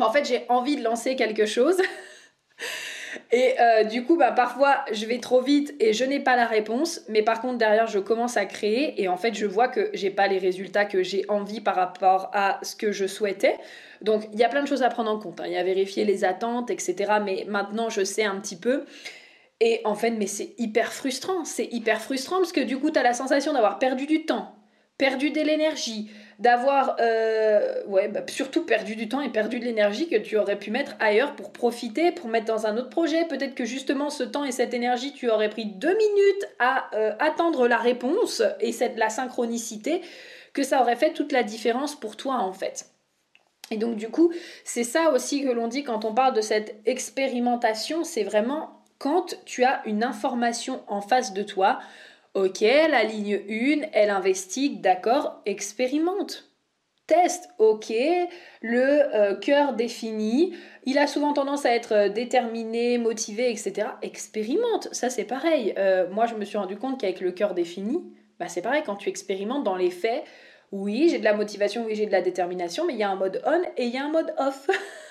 en 0.00 0.10
fait, 0.10 0.24
j'ai 0.24 0.46
envie 0.48 0.76
de 0.76 0.82
lancer 0.82 1.16
quelque 1.16 1.44
chose. 1.44 1.76
Et 3.30 3.54
euh, 3.60 3.84
du 3.84 4.04
coup, 4.04 4.16
bah, 4.16 4.32
parfois, 4.32 4.84
je 4.92 5.06
vais 5.06 5.18
trop 5.18 5.40
vite 5.40 5.74
et 5.80 5.92
je 5.92 6.04
n'ai 6.04 6.20
pas 6.20 6.36
la 6.36 6.46
réponse. 6.46 7.02
Mais 7.08 7.22
par 7.22 7.40
contre, 7.40 7.58
derrière, 7.58 7.86
je 7.86 7.98
commence 7.98 8.36
à 8.36 8.46
créer 8.46 9.00
et 9.02 9.08
en 9.08 9.16
fait, 9.16 9.34
je 9.34 9.46
vois 9.46 9.68
que 9.68 9.90
j'ai 9.94 10.10
pas 10.10 10.28
les 10.28 10.38
résultats 10.38 10.84
que 10.84 11.02
j'ai 11.02 11.24
envie 11.28 11.60
par 11.60 11.74
rapport 11.74 12.30
à 12.32 12.58
ce 12.62 12.76
que 12.76 12.92
je 12.92 13.06
souhaitais. 13.06 13.56
Donc, 14.00 14.28
il 14.32 14.38
y 14.38 14.44
a 14.44 14.48
plein 14.48 14.62
de 14.62 14.68
choses 14.68 14.82
à 14.82 14.88
prendre 14.88 15.10
en 15.10 15.18
compte. 15.18 15.40
Hein. 15.40 15.44
Il 15.46 15.52
y 15.52 15.56
a 15.56 15.64
vérifier 15.64 16.04
les 16.04 16.24
attentes, 16.24 16.70
etc. 16.70 17.14
Mais 17.24 17.44
maintenant, 17.48 17.88
je 17.88 18.04
sais 18.04 18.24
un 18.24 18.38
petit 18.40 18.56
peu. 18.56 18.84
Et 19.60 19.80
en 19.84 19.94
fait, 19.94 20.10
mais 20.10 20.26
c'est 20.26 20.54
hyper 20.58 20.92
frustrant. 20.92 21.44
C'est 21.44 21.68
hyper 21.70 22.00
frustrant 22.00 22.38
parce 22.38 22.52
que 22.52 22.60
du 22.60 22.78
coup, 22.78 22.90
tu 22.90 22.98
as 22.98 23.02
la 23.02 23.14
sensation 23.14 23.52
d'avoir 23.52 23.78
perdu 23.78 24.06
du 24.06 24.26
temps, 24.26 24.56
perdu 24.98 25.30
de 25.30 25.40
l'énergie, 25.40 26.10
d'avoir 26.42 26.96
euh, 27.00 27.82
bah, 28.08 28.20
surtout 28.26 28.66
perdu 28.66 28.96
du 28.96 29.08
temps 29.08 29.20
et 29.20 29.30
perdu 29.30 29.60
de 29.60 29.64
l'énergie 29.64 30.08
que 30.08 30.16
tu 30.16 30.36
aurais 30.36 30.58
pu 30.58 30.72
mettre 30.72 30.96
ailleurs 30.98 31.36
pour 31.36 31.52
profiter, 31.52 32.10
pour 32.10 32.28
mettre 32.28 32.46
dans 32.46 32.66
un 32.66 32.76
autre 32.76 32.90
projet. 32.90 33.24
Peut-être 33.26 33.54
que 33.54 33.64
justement 33.64 34.10
ce 34.10 34.24
temps 34.24 34.44
et 34.44 34.50
cette 34.50 34.74
énergie, 34.74 35.12
tu 35.12 35.30
aurais 35.30 35.48
pris 35.48 35.66
deux 35.66 35.96
minutes 35.96 36.48
à 36.58 36.90
euh, 36.94 37.12
attendre 37.20 37.68
la 37.68 37.78
réponse 37.78 38.42
et 38.60 38.72
cette, 38.72 38.98
la 38.98 39.08
synchronicité, 39.08 40.02
que 40.52 40.64
ça 40.64 40.80
aurait 40.82 40.96
fait 40.96 41.12
toute 41.12 41.30
la 41.30 41.44
différence 41.44 41.94
pour 41.98 42.16
toi 42.16 42.38
en 42.38 42.52
fait. 42.52 42.86
Et 43.70 43.76
donc 43.76 43.94
du 43.94 44.08
coup, 44.08 44.32
c'est 44.64 44.84
ça 44.84 45.12
aussi 45.12 45.42
que 45.42 45.48
l'on 45.48 45.68
dit 45.68 45.84
quand 45.84 46.04
on 46.04 46.12
parle 46.12 46.34
de 46.34 46.40
cette 46.40 46.74
expérimentation, 46.86 48.02
c'est 48.02 48.24
vraiment 48.24 48.82
quand 48.98 49.36
tu 49.46 49.62
as 49.62 49.80
une 49.86 50.02
information 50.02 50.82
en 50.88 51.00
face 51.00 51.32
de 51.32 51.42
toi. 51.42 51.78
Ok, 52.34 52.60
la 52.62 53.04
ligne 53.04 53.42
1, 53.46 53.88
elle 53.92 54.08
investigue, 54.08 54.80
d'accord, 54.80 55.42
expérimente. 55.44 56.50
Test, 57.06 57.50
ok, 57.58 57.92
le 58.62 59.14
euh, 59.14 59.34
cœur 59.34 59.74
défini, 59.74 60.56
il 60.86 60.96
a 60.96 61.06
souvent 61.06 61.34
tendance 61.34 61.66
à 61.66 61.74
être 61.74 61.92
euh, 61.92 62.08
déterminé, 62.08 62.96
motivé, 62.96 63.50
etc. 63.50 63.88
Expérimente, 64.00 64.88
ça 64.92 65.10
c'est 65.10 65.24
pareil. 65.24 65.74
Euh, 65.76 66.08
moi 66.10 66.24
je 66.24 66.34
me 66.34 66.46
suis 66.46 66.56
rendu 66.56 66.76
compte 66.78 66.98
qu'avec 66.98 67.20
le 67.20 67.32
cœur 67.32 67.52
défini, 67.52 68.02
bah, 68.38 68.48
c'est 68.48 68.62
pareil, 68.62 68.82
quand 68.86 68.96
tu 68.96 69.10
expérimentes 69.10 69.64
dans 69.64 69.76
les 69.76 69.90
faits, 69.90 70.24
oui, 70.70 71.08
j'ai 71.10 71.18
de 71.18 71.24
la 71.24 71.34
motivation, 71.34 71.84
oui, 71.84 71.96
j'ai 71.96 72.06
de 72.06 72.12
la 72.12 72.22
détermination, 72.22 72.86
mais 72.86 72.94
il 72.94 72.98
y 72.98 73.02
a 73.02 73.10
un 73.10 73.16
mode 73.16 73.42
on 73.44 73.62
et 73.76 73.84
il 73.84 73.92
y 73.92 73.98
a 73.98 74.04
un 74.04 74.10
mode 74.10 74.32
off. 74.38 74.68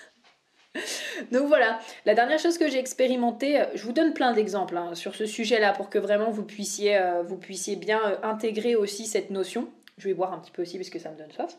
Donc 1.31 1.47
voilà, 1.47 1.79
la 2.05 2.15
dernière 2.15 2.39
chose 2.39 2.57
que 2.57 2.69
j'ai 2.69 2.79
expérimenté, 2.79 3.59
euh, 3.59 3.65
je 3.75 3.83
vous 3.83 3.91
donne 3.91 4.13
plein 4.13 4.33
d'exemples 4.33 4.77
hein, 4.77 4.95
sur 4.95 5.15
ce 5.15 5.25
sujet-là 5.25 5.73
pour 5.73 5.89
que 5.89 5.99
vraiment 5.99 6.31
vous 6.31 6.43
puissiez, 6.43 6.97
euh, 6.97 7.21
vous 7.23 7.37
puissiez 7.37 7.75
bien 7.75 8.01
euh, 8.05 8.17
intégrer 8.23 8.75
aussi 8.75 9.05
cette 9.05 9.29
notion. 9.29 9.67
Je 9.97 10.07
vais 10.07 10.13
boire 10.13 10.33
un 10.33 10.39
petit 10.39 10.51
peu 10.51 10.61
aussi 10.61 10.77
parce 10.77 10.89
que 10.89 10.99
ça 10.99 11.11
me 11.11 11.17
donne 11.17 11.31
soif. 11.31 11.57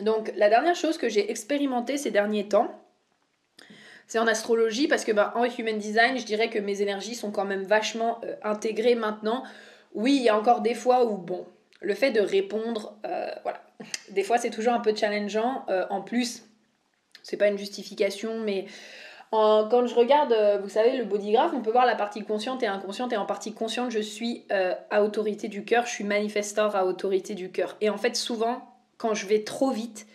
Donc 0.00 0.32
la 0.36 0.48
dernière 0.48 0.76
chose 0.76 0.96
que 0.96 1.08
j'ai 1.08 1.30
expérimenté 1.30 1.98
ces 1.98 2.10
derniers 2.10 2.48
temps, 2.48 2.70
c'est 4.06 4.18
en 4.18 4.26
astrologie 4.26 4.88
parce 4.88 5.04
que 5.04 5.12
bah, 5.12 5.32
en 5.36 5.44
human 5.44 5.76
design, 5.76 6.18
je 6.18 6.24
dirais 6.24 6.48
que 6.50 6.58
mes 6.58 6.82
énergies 6.82 7.14
sont 7.14 7.30
quand 7.30 7.44
même 7.44 7.64
vachement 7.64 8.20
intégrées 8.42 8.94
maintenant. 8.94 9.42
Oui, 9.94 10.16
il 10.16 10.22
y 10.22 10.28
a 10.28 10.38
encore 10.38 10.60
des 10.60 10.74
fois 10.74 11.04
où, 11.04 11.18
bon, 11.18 11.46
le 11.80 11.94
fait 11.94 12.10
de 12.10 12.20
répondre, 12.20 12.98
voilà, 13.42 13.60
des 14.10 14.22
fois, 14.22 14.38
c'est 14.38 14.50
toujours 14.50 14.72
un 14.72 14.80
peu 14.80 14.94
challengeant. 14.94 15.64
Euh, 15.68 15.86
en 15.90 16.02
plus, 16.02 16.42
c'est 17.22 17.36
pas 17.36 17.48
une 17.48 17.58
justification, 17.58 18.40
mais 18.40 18.66
quand 19.30 19.86
je 19.86 19.94
regarde, 19.94 20.32
euh, 20.32 20.58
vous 20.58 20.70
savez, 20.70 20.96
le 20.96 21.04
bodygraph, 21.04 21.52
on 21.54 21.60
peut 21.60 21.70
voir 21.70 21.86
la 21.86 21.94
partie 21.94 22.24
consciente 22.24 22.62
et 22.62 22.66
inconsciente. 22.66 23.12
Et 23.12 23.16
en 23.16 23.26
partie 23.26 23.52
consciente, 23.52 23.90
je 23.90 24.00
suis 24.00 24.46
euh, 24.50 24.74
à 24.90 25.02
autorité 25.02 25.48
du 25.48 25.64
cœur, 25.64 25.86
je 25.86 25.90
suis 25.90 26.04
manifestor 26.04 26.74
à 26.74 26.86
autorité 26.86 27.34
du 27.34 27.50
cœur. 27.50 27.76
Et 27.80 27.90
en 27.90 27.98
fait, 27.98 28.16
souvent, 28.16 28.62
quand 28.96 29.14
je 29.14 29.26
vais 29.26 29.44
trop 29.44 29.70
vite, 29.70 30.06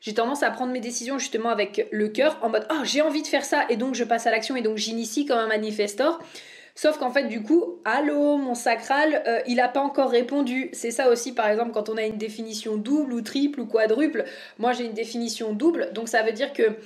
j'ai 0.00 0.14
tendance 0.14 0.42
à 0.42 0.50
prendre 0.50 0.72
mes 0.72 0.80
décisions 0.80 1.18
justement 1.18 1.50
avec 1.50 1.86
le 1.90 2.08
cœur 2.08 2.38
en 2.40 2.48
mode 2.48 2.66
oh 2.70 2.84
j'ai 2.84 3.02
envie 3.02 3.20
de 3.20 3.26
faire 3.26 3.44
ça 3.44 3.66
et 3.68 3.76
donc 3.76 3.94
je 3.94 4.02
passe 4.02 4.26
à 4.26 4.30
l'action 4.30 4.56
et 4.56 4.62
donc 4.62 4.78
j'initie 4.78 5.26
comme 5.26 5.36
un 5.36 5.46
manifestor 5.46 6.18
Sauf 6.74 6.98
qu'en 6.98 7.10
fait, 7.10 7.24
du 7.24 7.42
coup, 7.42 7.80
allô, 7.84 8.36
mon 8.36 8.54
sacral, 8.54 9.22
euh, 9.26 9.40
il 9.46 9.56
n'a 9.56 9.68
pas 9.68 9.80
encore 9.80 10.10
répondu. 10.10 10.70
C'est 10.72 10.90
ça 10.90 11.08
aussi, 11.10 11.32
par 11.32 11.48
exemple, 11.48 11.72
quand 11.72 11.88
on 11.88 11.96
a 11.96 12.04
une 12.04 12.18
définition 12.18 12.76
double 12.76 13.12
ou 13.12 13.22
triple 13.22 13.60
ou 13.60 13.66
quadruple. 13.66 14.24
Moi, 14.58 14.72
j'ai 14.72 14.84
une 14.84 14.92
définition 14.92 15.52
double, 15.52 15.92
donc 15.92 16.08
ça 16.08 16.22
veut 16.22 16.32
dire 16.32 16.52
que 16.52 16.76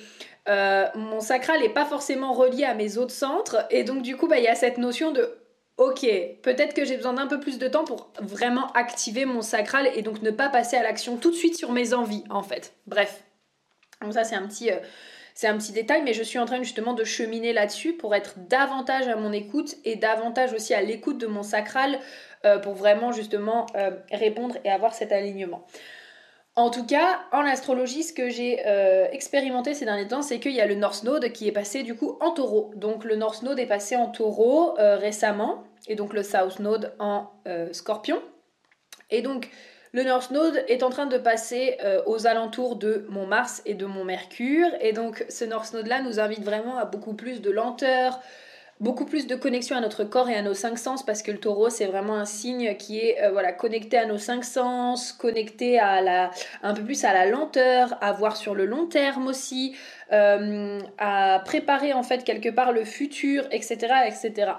euh, 0.48 0.86
mon 0.94 1.20
sacral 1.20 1.60
n'est 1.60 1.68
pas 1.68 1.84
forcément 1.84 2.32
relié 2.32 2.64
à 2.64 2.74
mes 2.74 2.98
autres 2.98 3.12
centres. 3.12 3.66
Et 3.70 3.84
donc, 3.84 4.02
du 4.02 4.16
coup, 4.16 4.26
bah, 4.26 4.38
il 4.38 4.44
y 4.44 4.48
a 4.48 4.54
cette 4.54 4.78
notion 4.78 5.12
de 5.12 5.38
ok, 5.76 6.06
peut-être 6.42 6.74
que 6.74 6.84
j'ai 6.84 6.96
besoin 6.96 7.14
d'un 7.14 7.26
peu 7.26 7.40
plus 7.40 7.58
de 7.58 7.66
temps 7.66 7.84
pour 7.84 8.12
vraiment 8.20 8.70
activer 8.72 9.24
mon 9.24 9.42
sacral 9.42 9.90
et 9.96 10.02
donc 10.02 10.22
ne 10.22 10.30
pas 10.30 10.48
passer 10.48 10.76
à 10.76 10.84
l'action 10.84 11.16
tout 11.16 11.30
de 11.30 11.36
suite 11.36 11.56
sur 11.56 11.72
mes 11.72 11.94
envies, 11.94 12.24
en 12.30 12.42
fait. 12.42 12.74
Bref. 12.86 13.22
Donc, 14.02 14.12
ça, 14.12 14.24
c'est 14.24 14.36
un 14.36 14.46
petit. 14.46 14.70
Euh, 14.70 14.76
c'est 15.34 15.48
un 15.48 15.58
petit 15.58 15.72
détail, 15.72 16.02
mais 16.02 16.14
je 16.14 16.22
suis 16.22 16.38
en 16.38 16.46
train 16.46 16.62
justement 16.62 16.92
de 16.92 17.02
cheminer 17.02 17.52
là-dessus 17.52 17.92
pour 17.94 18.14
être 18.14 18.34
davantage 18.48 19.08
à 19.08 19.16
mon 19.16 19.32
écoute 19.32 19.74
et 19.84 19.96
davantage 19.96 20.52
aussi 20.52 20.74
à 20.74 20.80
l'écoute 20.80 21.18
de 21.18 21.26
mon 21.26 21.42
sacral 21.42 21.98
euh, 22.44 22.58
pour 22.58 22.74
vraiment 22.74 23.10
justement 23.10 23.66
euh, 23.74 23.90
répondre 24.12 24.56
et 24.62 24.70
avoir 24.70 24.94
cet 24.94 25.10
alignement. 25.10 25.66
En 26.54 26.70
tout 26.70 26.86
cas, 26.86 27.18
en 27.32 27.40
astrologie, 27.40 28.04
ce 28.04 28.12
que 28.12 28.30
j'ai 28.30 28.64
euh, 28.64 29.08
expérimenté 29.10 29.74
ces 29.74 29.86
derniers 29.86 30.06
temps, 30.06 30.22
c'est 30.22 30.38
qu'il 30.38 30.52
y 30.52 30.60
a 30.60 30.66
le 30.66 30.76
North 30.76 31.02
Node 31.02 31.32
qui 31.32 31.48
est 31.48 31.52
passé 31.52 31.82
du 31.82 31.96
coup 31.96 32.16
en 32.20 32.30
taureau. 32.30 32.70
Donc 32.76 33.02
le 33.02 33.16
North 33.16 33.42
Node 33.42 33.58
est 33.58 33.66
passé 33.66 33.96
en 33.96 34.06
taureau 34.06 34.74
récemment, 34.76 35.64
et 35.88 35.96
donc 35.96 36.12
le 36.12 36.22
South 36.22 36.60
Node 36.60 36.94
en 37.00 37.28
scorpion. 37.72 38.22
Et 39.10 39.20
donc 39.20 39.50
le 39.94 40.02
North 40.02 40.32
Node 40.32 40.64
est 40.66 40.82
en 40.82 40.90
train 40.90 41.06
de 41.06 41.18
passer 41.18 41.76
euh, 41.84 42.02
aux 42.06 42.26
alentours 42.26 42.74
de 42.74 43.06
mon 43.08 43.26
Mars 43.26 43.62
et 43.64 43.74
de 43.74 43.86
mon 43.86 44.04
Mercure. 44.04 44.68
Et 44.80 44.92
donc 44.92 45.24
ce 45.28 45.44
North 45.44 45.72
Node-là 45.72 46.02
nous 46.02 46.18
invite 46.18 46.42
vraiment 46.42 46.76
à 46.78 46.84
beaucoup 46.84 47.14
plus 47.14 47.40
de 47.40 47.52
lenteur, 47.52 48.18
beaucoup 48.80 49.04
plus 49.04 49.28
de 49.28 49.36
connexion 49.36 49.76
à 49.76 49.80
notre 49.80 50.02
corps 50.02 50.28
et 50.28 50.34
à 50.34 50.42
nos 50.42 50.52
cinq 50.52 50.78
sens 50.78 51.06
parce 51.06 51.22
que 51.22 51.30
le 51.30 51.38
taureau 51.38 51.70
c'est 51.70 51.86
vraiment 51.86 52.16
un 52.16 52.24
signe 52.24 52.76
qui 52.76 52.98
est 52.98 53.22
euh, 53.22 53.30
voilà 53.30 53.52
connecté 53.52 53.96
à 53.96 54.04
nos 54.04 54.18
cinq 54.18 54.42
sens, 54.42 55.12
connecté 55.12 55.78
à 55.78 56.00
la, 56.00 56.32
un 56.64 56.74
peu 56.74 56.82
plus 56.82 57.04
à 57.04 57.12
la 57.12 57.26
lenteur, 57.26 57.96
à 58.00 58.10
voir 58.10 58.36
sur 58.36 58.56
le 58.56 58.66
long 58.66 58.86
terme 58.86 59.28
aussi, 59.28 59.76
euh, 60.10 60.80
à 60.98 61.40
préparer 61.44 61.92
en 61.92 62.02
fait 62.02 62.24
quelque 62.24 62.48
part 62.48 62.72
le 62.72 62.84
futur, 62.84 63.44
etc. 63.52 63.76
etc. 64.08 64.54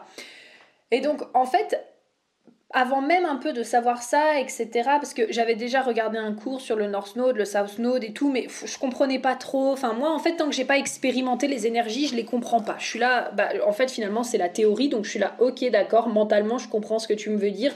Et 0.91 1.01
donc 1.01 1.23
en 1.33 1.45
fait 1.45 1.77
avant 2.73 3.01
même 3.01 3.25
un 3.25 3.35
peu 3.35 3.53
de 3.53 3.63
savoir 3.63 4.01
ça, 4.01 4.39
etc., 4.39 4.69
parce 4.85 5.13
que 5.13 5.31
j'avais 5.31 5.55
déjà 5.55 5.81
regardé 5.81 6.17
un 6.17 6.33
cours 6.33 6.61
sur 6.61 6.75
le 6.75 6.87
North 6.87 7.15
Node, 7.15 7.37
le 7.37 7.45
South 7.45 7.79
Node 7.79 8.03
et 8.03 8.11
tout, 8.11 8.31
mais 8.31 8.47
je 8.65 8.77
comprenais 8.77 9.19
pas 9.19 9.35
trop. 9.35 9.71
Enfin, 9.71 9.93
moi, 9.93 10.11
en 10.11 10.19
fait, 10.19 10.35
tant 10.35 10.49
que 10.49 10.55
j'ai 10.55 10.65
pas 10.65 10.77
expérimenté 10.77 11.47
les 11.47 11.67
énergies, 11.67 12.07
je 12.07 12.15
les 12.15 12.25
comprends 12.25 12.61
pas. 12.61 12.75
Je 12.79 12.85
suis 12.85 12.99
là, 12.99 13.31
bah, 13.35 13.49
en 13.65 13.71
fait, 13.71 13.91
finalement, 13.91 14.23
c'est 14.23 14.37
la 14.37 14.49
théorie, 14.49 14.89
donc 14.89 15.05
je 15.05 15.11
suis 15.11 15.19
là, 15.19 15.35
ok, 15.39 15.69
d'accord, 15.71 16.09
mentalement, 16.09 16.57
je 16.57 16.67
comprends 16.67 16.99
ce 16.99 17.07
que 17.07 17.13
tu 17.13 17.29
me 17.29 17.37
veux 17.37 17.51
dire, 17.51 17.73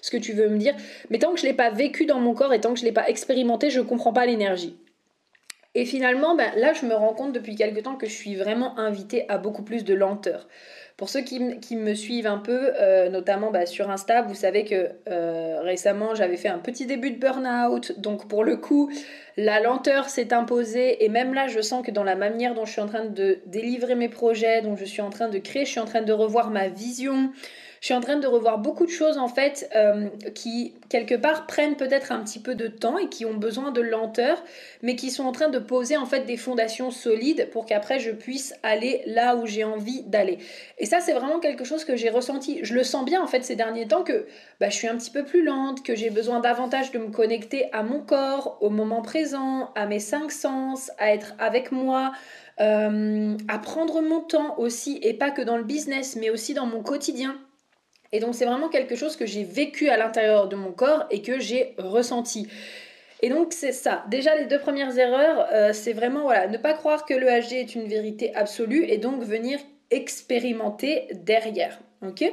ce 0.00 0.10
que 0.10 0.16
tu 0.16 0.32
veux 0.32 0.48
me 0.48 0.58
dire, 0.58 0.74
mais 1.10 1.18
tant 1.18 1.32
que 1.32 1.38
je 1.38 1.46
l'ai 1.46 1.54
pas 1.54 1.70
vécu 1.70 2.06
dans 2.06 2.18
mon 2.18 2.34
corps 2.34 2.54
et 2.54 2.60
tant 2.60 2.72
que 2.72 2.80
je 2.80 2.84
l'ai 2.84 2.92
pas 2.92 3.08
expérimenté, 3.08 3.70
je 3.70 3.80
comprends 3.80 4.12
pas 4.12 4.26
l'énergie. 4.26 4.76
Et 5.74 5.84
finalement, 5.84 6.34
bah, 6.34 6.50
là, 6.56 6.72
je 6.72 6.84
me 6.84 6.94
rends 6.94 7.14
compte 7.14 7.32
depuis 7.32 7.54
quelque 7.54 7.80
temps 7.80 7.94
que 7.94 8.06
je 8.06 8.12
suis 8.12 8.34
vraiment 8.34 8.76
invitée 8.78 9.24
à 9.28 9.38
beaucoup 9.38 9.62
plus 9.62 9.84
de 9.84 9.94
lenteur. 9.94 10.48
Pour 10.96 11.08
ceux 11.08 11.22
qui, 11.22 11.40
me 11.40 11.94
suivent 11.94 12.26
un 12.26 12.38
peu, 12.38 12.72
euh, 12.78 13.08
notamment 13.08 13.50
bah, 13.50 13.64
sur 13.64 13.88
Insta, 13.88 14.20
vous 14.20 14.34
savez 14.34 14.64
que 14.66 14.90
euh, 15.08 15.60
récemment 15.62 16.14
j'avais 16.14 16.36
fait 16.36 16.48
un 16.48 16.58
petit 16.58 16.84
début 16.84 17.10
de 17.10 17.18
burn-out. 17.18 17.98
Donc 17.98 18.28
pour 18.28 18.44
le 18.44 18.58
coup, 18.58 18.90
la 19.38 19.60
lenteur 19.60 20.10
s'est 20.10 20.34
imposée. 20.34 21.02
Et 21.02 21.08
même 21.08 21.32
là, 21.32 21.46
je 21.46 21.60
sens 21.62 21.86
que 21.86 21.90
dans 21.90 22.04
la 22.04 22.16
manière 22.16 22.54
dont 22.54 22.66
je 22.66 22.72
suis 22.72 22.82
en 22.82 22.86
train 22.86 23.06
de 23.06 23.38
délivrer 23.46 23.94
mes 23.94 24.10
projets, 24.10 24.60
dont 24.60 24.76
je 24.76 24.84
suis 24.84 25.00
en 25.00 25.08
train 25.08 25.28
de 25.28 25.38
créer, 25.38 25.64
je 25.64 25.70
suis 25.70 25.80
en 25.80 25.86
train 25.86 26.02
de 26.02 26.12
revoir 26.12 26.50
ma 26.50 26.68
vision 26.68 27.30
je 27.80 27.86
suis 27.86 27.94
en 27.94 28.00
train 28.00 28.16
de 28.16 28.26
revoir 28.26 28.58
beaucoup 28.58 28.84
de 28.84 28.90
choses 28.90 29.16
en 29.16 29.28
fait 29.28 29.70
euh, 29.74 30.08
qui 30.34 30.74
quelque 30.90 31.14
part 31.14 31.46
prennent 31.46 31.76
peut-être 31.76 32.12
un 32.12 32.22
petit 32.22 32.38
peu 32.38 32.54
de 32.54 32.68
temps 32.68 32.98
et 32.98 33.08
qui 33.08 33.24
ont 33.24 33.34
besoin 33.34 33.70
de 33.70 33.80
lenteur, 33.80 34.44
mais 34.82 34.96
qui 34.96 35.10
sont 35.10 35.24
en 35.24 35.32
train 35.32 35.48
de 35.48 35.58
poser 35.58 35.96
en 35.96 36.04
fait 36.04 36.26
des 36.26 36.36
fondations 36.36 36.90
solides 36.90 37.48
pour 37.50 37.64
qu'après 37.64 37.98
je 37.98 38.10
puisse 38.10 38.52
aller 38.62 39.00
là 39.06 39.34
où 39.34 39.46
j'ai 39.46 39.64
envie 39.64 40.02
d'aller. 40.02 40.38
Et 40.76 40.84
ça 40.84 41.00
c'est 41.00 41.14
vraiment 41.14 41.40
quelque 41.40 41.64
chose 41.64 41.86
que 41.86 41.96
j'ai 41.96 42.10
ressenti. 42.10 42.60
Je 42.62 42.74
le 42.74 42.84
sens 42.84 43.06
bien 43.06 43.22
en 43.22 43.26
fait 43.26 43.44
ces 43.44 43.56
derniers 43.56 43.88
temps 43.88 44.04
que 44.04 44.26
bah, 44.60 44.68
je 44.68 44.74
suis 44.74 44.88
un 44.88 44.96
petit 44.96 45.10
peu 45.10 45.24
plus 45.24 45.42
lente, 45.42 45.82
que 45.82 45.94
j'ai 45.94 46.10
besoin 46.10 46.40
davantage 46.40 46.92
de 46.92 46.98
me 46.98 47.08
connecter 47.08 47.72
à 47.72 47.82
mon 47.82 48.00
corps, 48.00 48.58
au 48.60 48.68
moment 48.68 49.00
présent, 49.00 49.70
à 49.74 49.86
mes 49.86 50.00
cinq 50.00 50.32
sens, 50.32 50.90
à 50.98 51.14
être 51.14 51.34
avec 51.38 51.72
moi. 51.72 52.12
Euh, 52.60 53.38
à 53.48 53.58
prendre 53.58 54.02
mon 54.02 54.20
temps 54.20 54.58
aussi, 54.58 54.98
et 55.02 55.14
pas 55.14 55.30
que 55.30 55.40
dans 55.40 55.56
le 55.56 55.64
business, 55.64 56.14
mais 56.16 56.28
aussi 56.28 56.52
dans 56.52 56.66
mon 56.66 56.82
quotidien. 56.82 57.38
Et 58.12 58.20
donc 58.20 58.34
c'est 58.34 58.44
vraiment 58.44 58.68
quelque 58.68 58.96
chose 58.96 59.16
que 59.16 59.26
j'ai 59.26 59.44
vécu 59.44 59.88
à 59.88 59.96
l'intérieur 59.96 60.48
de 60.48 60.56
mon 60.56 60.72
corps 60.72 61.06
et 61.10 61.22
que 61.22 61.38
j'ai 61.38 61.74
ressenti. 61.78 62.48
Et 63.22 63.28
donc 63.28 63.52
c'est 63.52 63.72
ça. 63.72 64.04
Déjà 64.08 64.34
les 64.34 64.46
deux 64.46 64.58
premières 64.58 64.98
erreurs, 64.98 65.48
euh, 65.52 65.72
c'est 65.72 65.92
vraiment 65.92 66.22
voilà, 66.22 66.48
ne 66.48 66.56
pas 66.56 66.72
croire 66.72 67.04
que 67.04 67.14
le 67.14 67.26
HD 67.26 67.52
est 67.54 67.74
une 67.74 67.86
vérité 67.86 68.34
absolue 68.34 68.84
et 68.84 68.98
donc 68.98 69.22
venir 69.22 69.58
expérimenter 69.90 71.08
derrière. 71.12 71.78
Ok? 72.02 72.24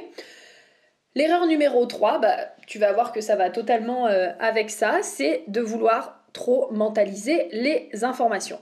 L'erreur 1.14 1.46
numéro 1.46 1.84
3, 1.84 2.18
bah, 2.20 2.36
tu 2.66 2.78
vas 2.78 2.92
voir 2.92 3.12
que 3.12 3.20
ça 3.20 3.36
va 3.36 3.50
totalement 3.50 4.06
euh, 4.06 4.30
avec 4.38 4.70
ça, 4.70 5.00
c'est 5.02 5.42
de 5.48 5.60
vouloir 5.60 6.24
trop 6.32 6.70
mentaliser 6.70 7.48
les 7.50 7.90
informations. 8.04 8.60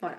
Voilà. 0.00 0.18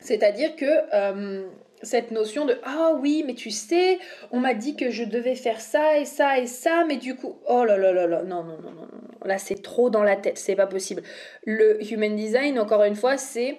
C'est-à-dire 0.00 0.54
que 0.54 0.66
euh, 0.94 1.48
cette 1.82 2.10
notion 2.10 2.44
de 2.46 2.58
ah 2.64 2.92
oui 3.00 3.24
mais 3.26 3.34
tu 3.34 3.50
sais 3.50 3.98
on 4.30 4.40
m'a 4.40 4.54
dit 4.54 4.76
que 4.76 4.90
je 4.90 5.04
devais 5.04 5.34
faire 5.34 5.60
ça 5.60 5.98
et 5.98 6.04
ça 6.04 6.38
et 6.38 6.46
ça 6.46 6.84
mais 6.86 6.96
du 6.96 7.14
coup 7.14 7.36
oh 7.48 7.64
là 7.64 7.76
là 7.76 7.92
là 7.92 8.06
là 8.06 8.22
non 8.22 8.42
non 8.42 8.58
non 8.62 8.72
non 8.72 8.88
là 9.24 9.38
c'est 9.38 9.62
trop 9.62 9.90
dans 9.90 10.02
la 10.02 10.16
tête 10.16 10.38
c'est 10.38 10.56
pas 10.56 10.66
possible. 10.66 11.02
Le 11.44 11.82
human 11.90 12.14
design 12.16 12.58
encore 12.58 12.84
une 12.84 12.96
fois 12.96 13.16
c'est 13.16 13.58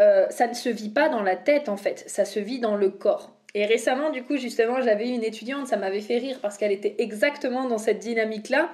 euh, 0.00 0.26
ça 0.30 0.46
ne 0.46 0.54
se 0.54 0.68
vit 0.68 0.90
pas 0.90 1.08
dans 1.08 1.22
la 1.22 1.36
tête 1.36 1.68
en 1.68 1.76
fait. 1.76 2.04
Ça 2.06 2.24
se 2.24 2.38
vit 2.38 2.60
dans 2.60 2.76
le 2.76 2.90
corps. 2.90 3.32
Et 3.54 3.64
récemment 3.66 4.10
du 4.10 4.22
coup 4.22 4.36
justement 4.36 4.80
j'avais 4.80 5.08
une 5.08 5.24
étudiante 5.24 5.66
ça 5.66 5.76
m'avait 5.76 6.00
fait 6.00 6.18
rire 6.18 6.38
parce 6.40 6.56
qu'elle 6.58 6.72
était 6.72 6.94
exactement 6.98 7.66
dans 7.66 7.78
cette 7.78 7.98
dynamique 7.98 8.48
là 8.48 8.70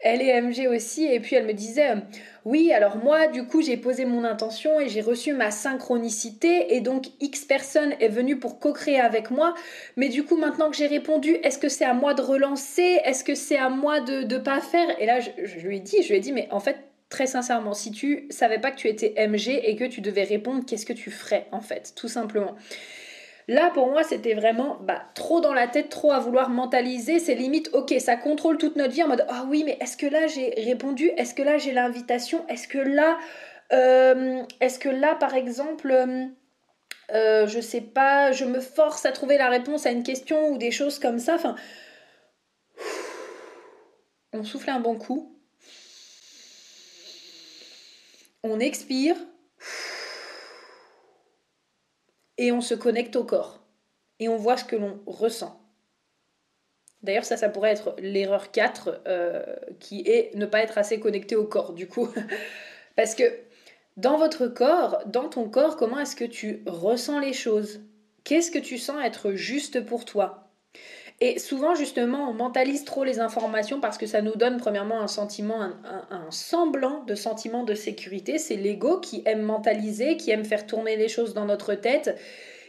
elle 0.00 0.22
est 0.22 0.40
MG 0.40 0.68
aussi, 0.68 1.04
et 1.06 1.20
puis 1.20 1.36
elle 1.36 1.46
me 1.46 1.52
disait, 1.52 1.90
euh, 1.90 2.00
oui, 2.44 2.72
alors 2.72 2.96
moi, 2.96 3.28
du 3.28 3.46
coup, 3.46 3.62
j'ai 3.62 3.76
posé 3.76 4.04
mon 4.04 4.24
intention 4.24 4.78
et 4.78 4.88
j'ai 4.88 5.00
reçu 5.00 5.32
ma 5.32 5.50
synchronicité, 5.50 6.74
et 6.74 6.80
donc 6.80 7.06
X 7.20 7.44
personne 7.44 7.94
est 8.00 8.08
venue 8.08 8.38
pour 8.38 8.58
co-créer 8.58 9.00
avec 9.00 9.30
moi, 9.30 9.54
mais 9.96 10.08
du 10.08 10.24
coup, 10.24 10.36
maintenant 10.36 10.70
que 10.70 10.76
j'ai 10.76 10.86
répondu, 10.86 11.30
est-ce 11.42 11.58
que 11.58 11.68
c'est 11.68 11.84
à 11.84 11.94
moi 11.94 12.14
de 12.14 12.22
relancer? 12.22 13.00
Est-ce 13.04 13.24
que 13.24 13.34
c'est 13.34 13.56
à 13.56 13.68
moi 13.68 14.00
de 14.00 14.22
ne 14.22 14.38
pas 14.38 14.60
faire? 14.60 14.86
Et 15.00 15.06
là, 15.06 15.20
je, 15.20 15.30
lui 15.66 15.78
ai 15.78 15.80
dit, 15.80 16.02
je 16.02 16.08
lui 16.08 16.16
ai 16.16 16.20
dit, 16.20 16.32
mais 16.32 16.48
en 16.50 16.60
fait, 16.60 16.76
très 17.08 17.26
sincèrement, 17.26 17.72
si 17.72 17.90
tu 17.90 18.26
savais 18.30 18.58
pas 18.58 18.70
que 18.70 18.76
tu 18.76 18.88
étais 18.88 19.14
MG 19.16 19.60
et 19.64 19.76
que 19.76 19.84
tu 19.84 20.00
devais 20.00 20.24
répondre, 20.24 20.64
qu'est-ce 20.66 20.86
que 20.86 20.92
tu 20.92 21.10
ferais 21.10 21.46
en 21.52 21.60
fait, 21.60 21.94
tout 21.96 22.08
simplement? 22.08 22.54
Là, 23.48 23.70
pour 23.70 23.86
moi, 23.88 24.02
c'était 24.02 24.34
vraiment 24.34 24.76
bah, 24.80 25.02
trop 25.14 25.40
dans 25.40 25.54
la 25.54 25.68
tête, 25.68 25.88
trop 25.88 26.10
à 26.10 26.18
vouloir 26.18 26.50
mentaliser. 26.50 27.20
C'est 27.20 27.36
limite, 27.36 27.70
ok, 27.72 27.94
ça 28.00 28.16
contrôle 28.16 28.58
toute 28.58 28.74
notre 28.74 28.92
vie 28.92 29.04
en 29.04 29.08
mode, 29.08 29.24
ah 29.28 29.44
oui, 29.48 29.62
mais 29.64 29.78
est-ce 29.80 29.96
que 29.96 30.06
là 30.06 30.26
j'ai 30.26 30.50
répondu? 30.56 31.10
Est-ce 31.16 31.32
que 31.32 31.42
là 31.42 31.56
j'ai 31.56 31.72
l'invitation? 31.72 32.44
Est-ce 32.48 32.66
que 32.66 32.78
là, 32.78 33.18
euh, 33.72 34.42
est-ce 34.60 34.80
que 34.80 34.88
là, 34.88 35.14
par 35.14 35.34
exemple, 35.34 35.90
euh, 35.92 36.26
euh, 37.12 37.46
je 37.46 37.60
sais 37.60 37.80
pas, 37.80 38.32
je 38.32 38.44
me 38.44 38.58
force 38.58 39.06
à 39.06 39.12
trouver 39.12 39.38
la 39.38 39.48
réponse 39.48 39.86
à 39.86 39.92
une 39.92 40.02
question 40.02 40.48
ou 40.48 40.58
des 40.58 40.72
choses 40.72 40.98
comme 40.98 41.20
ça? 41.20 41.36
Enfin, 41.36 41.54
on 44.32 44.42
souffle 44.42 44.70
un 44.70 44.80
bon 44.80 44.96
coup. 44.96 45.32
On 48.42 48.58
expire 48.58 49.16
et 52.38 52.52
on 52.52 52.60
se 52.60 52.74
connecte 52.74 53.16
au 53.16 53.24
corps 53.24 53.62
et 54.18 54.28
on 54.28 54.36
voit 54.36 54.56
ce 54.56 54.64
que 54.64 54.76
l'on 54.76 55.00
ressent. 55.06 55.60
D'ailleurs, 57.02 57.24
ça, 57.24 57.36
ça 57.36 57.48
pourrait 57.48 57.70
être 57.70 57.94
l'erreur 57.98 58.50
4 58.50 59.02
euh, 59.06 59.44
qui 59.78 60.00
est 60.06 60.34
ne 60.34 60.46
pas 60.46 60.60
être 60.60 60.78
assez 60.78 60.98
connecté 60.98 61.36
au 61.36 61.44
corps, 61.44 61.72
du 61.72 61.86
coup. 61.86 62.08
Parce 62.96 63.14
que 63.14 63.24
dans 63.96 64.16
votre 64.16 64.46
corps, 64.48 65.02
dans 65.06 65.28
ton 65.28 65.48
corps, 65.48 65.76
comment 65.76 66.00
est-ce 66.00 66.16
que 66.16 66.24
tu 66.24 66.62
ressens 66.66 67.20
les 67.20 67.32
choses? 67.32 67.80
Qu'est-ce 68.24 68.50
que 68.50 68.58
tu 68.58 68.78
sens 68.78 69.04
être 69.04 69.32
juste 69.32 69.84
pour 69.84 70.04
toi? 70.04 70.45
Et 71.20 71.38
souvent, 71.38 71.74
justement, 71.74 72.28
on 72.28 72.34
mentalise 72.34 72.84
trop 72.84 73.02
les 73.02 73.20
informations 73.20 73.80
parce 73.80 73.96
que 73.96 74.06
ça 74.06 74.20
nous 74.20 74.36
donne, 74.36 74.58
premièrement, 74.58 75.00
un 75.00 75.06
sentiment, 75.06 75.62
un, 75.62 76.30
semblant 76.30 77.04
de 77.04 77.14
sentiment 77.14 77.62
de 77.62 77.74
sécurité. 77.74 78.38
C'est 78.38 78.56
l'ego 78.56 79.00
qui 79.00 79.22
aime 79.24 79.40
mentaliser, 79.40 80.18
qui 80.18 80.30
aime 80.30 80.44
faire 80.44 80.66
tourner 80.66 80.96
les 80.96 81.08
choses 81.08 81.32
dans 81.32 81.46
notre 81.46 81.74
tête, 81.74 82.20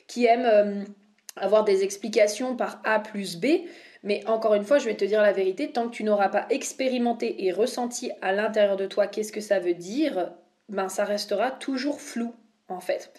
qui 0.07 0.25
aime 0.25 0.45
euh, 0.45 0.83
avoir 1.35 1.65
des 1.65 1.83
explications 1.83 2.55
par 2.55 2.81
A 2.85 2.99
plus 2.99 3.37
B. 3.37 3.47
Mais 4.03 4.25
encore 4.27 4.53
une 4.53 4.63
fois, 4.63 4.77
je 4.77 4.85
vais 4.85 4.95
te 4.95 5.03
dire 5.03 5.21
la 5.21 5.33
vérité, 5.33 5.73
tant 5.73 5.89
que 5.89 5.95
tu 5.95 6.05
n'auras 6.05 6.29
pas 6.29 6.45
expérimenté 6.49 7.45
et 7.45 7.51
ressenti 7.51 8.11
à 8.21 8.31
l'intérieur 8.31 8.77
de 8.77 8.85
toi 8.85 9.07
qu'est-ce 9.07 9.33
que 9.33 9.41
ça 9.41 9.59
veut 9.59 9.73
dire, 9.73 10.31
ben 10.69 10.87
ça 10.87 11.03
restera 11.03 11.51
toujours 11.51 11.99
flou 11.99 12.33
en 12.69 12.79
fait. 12.79 13.11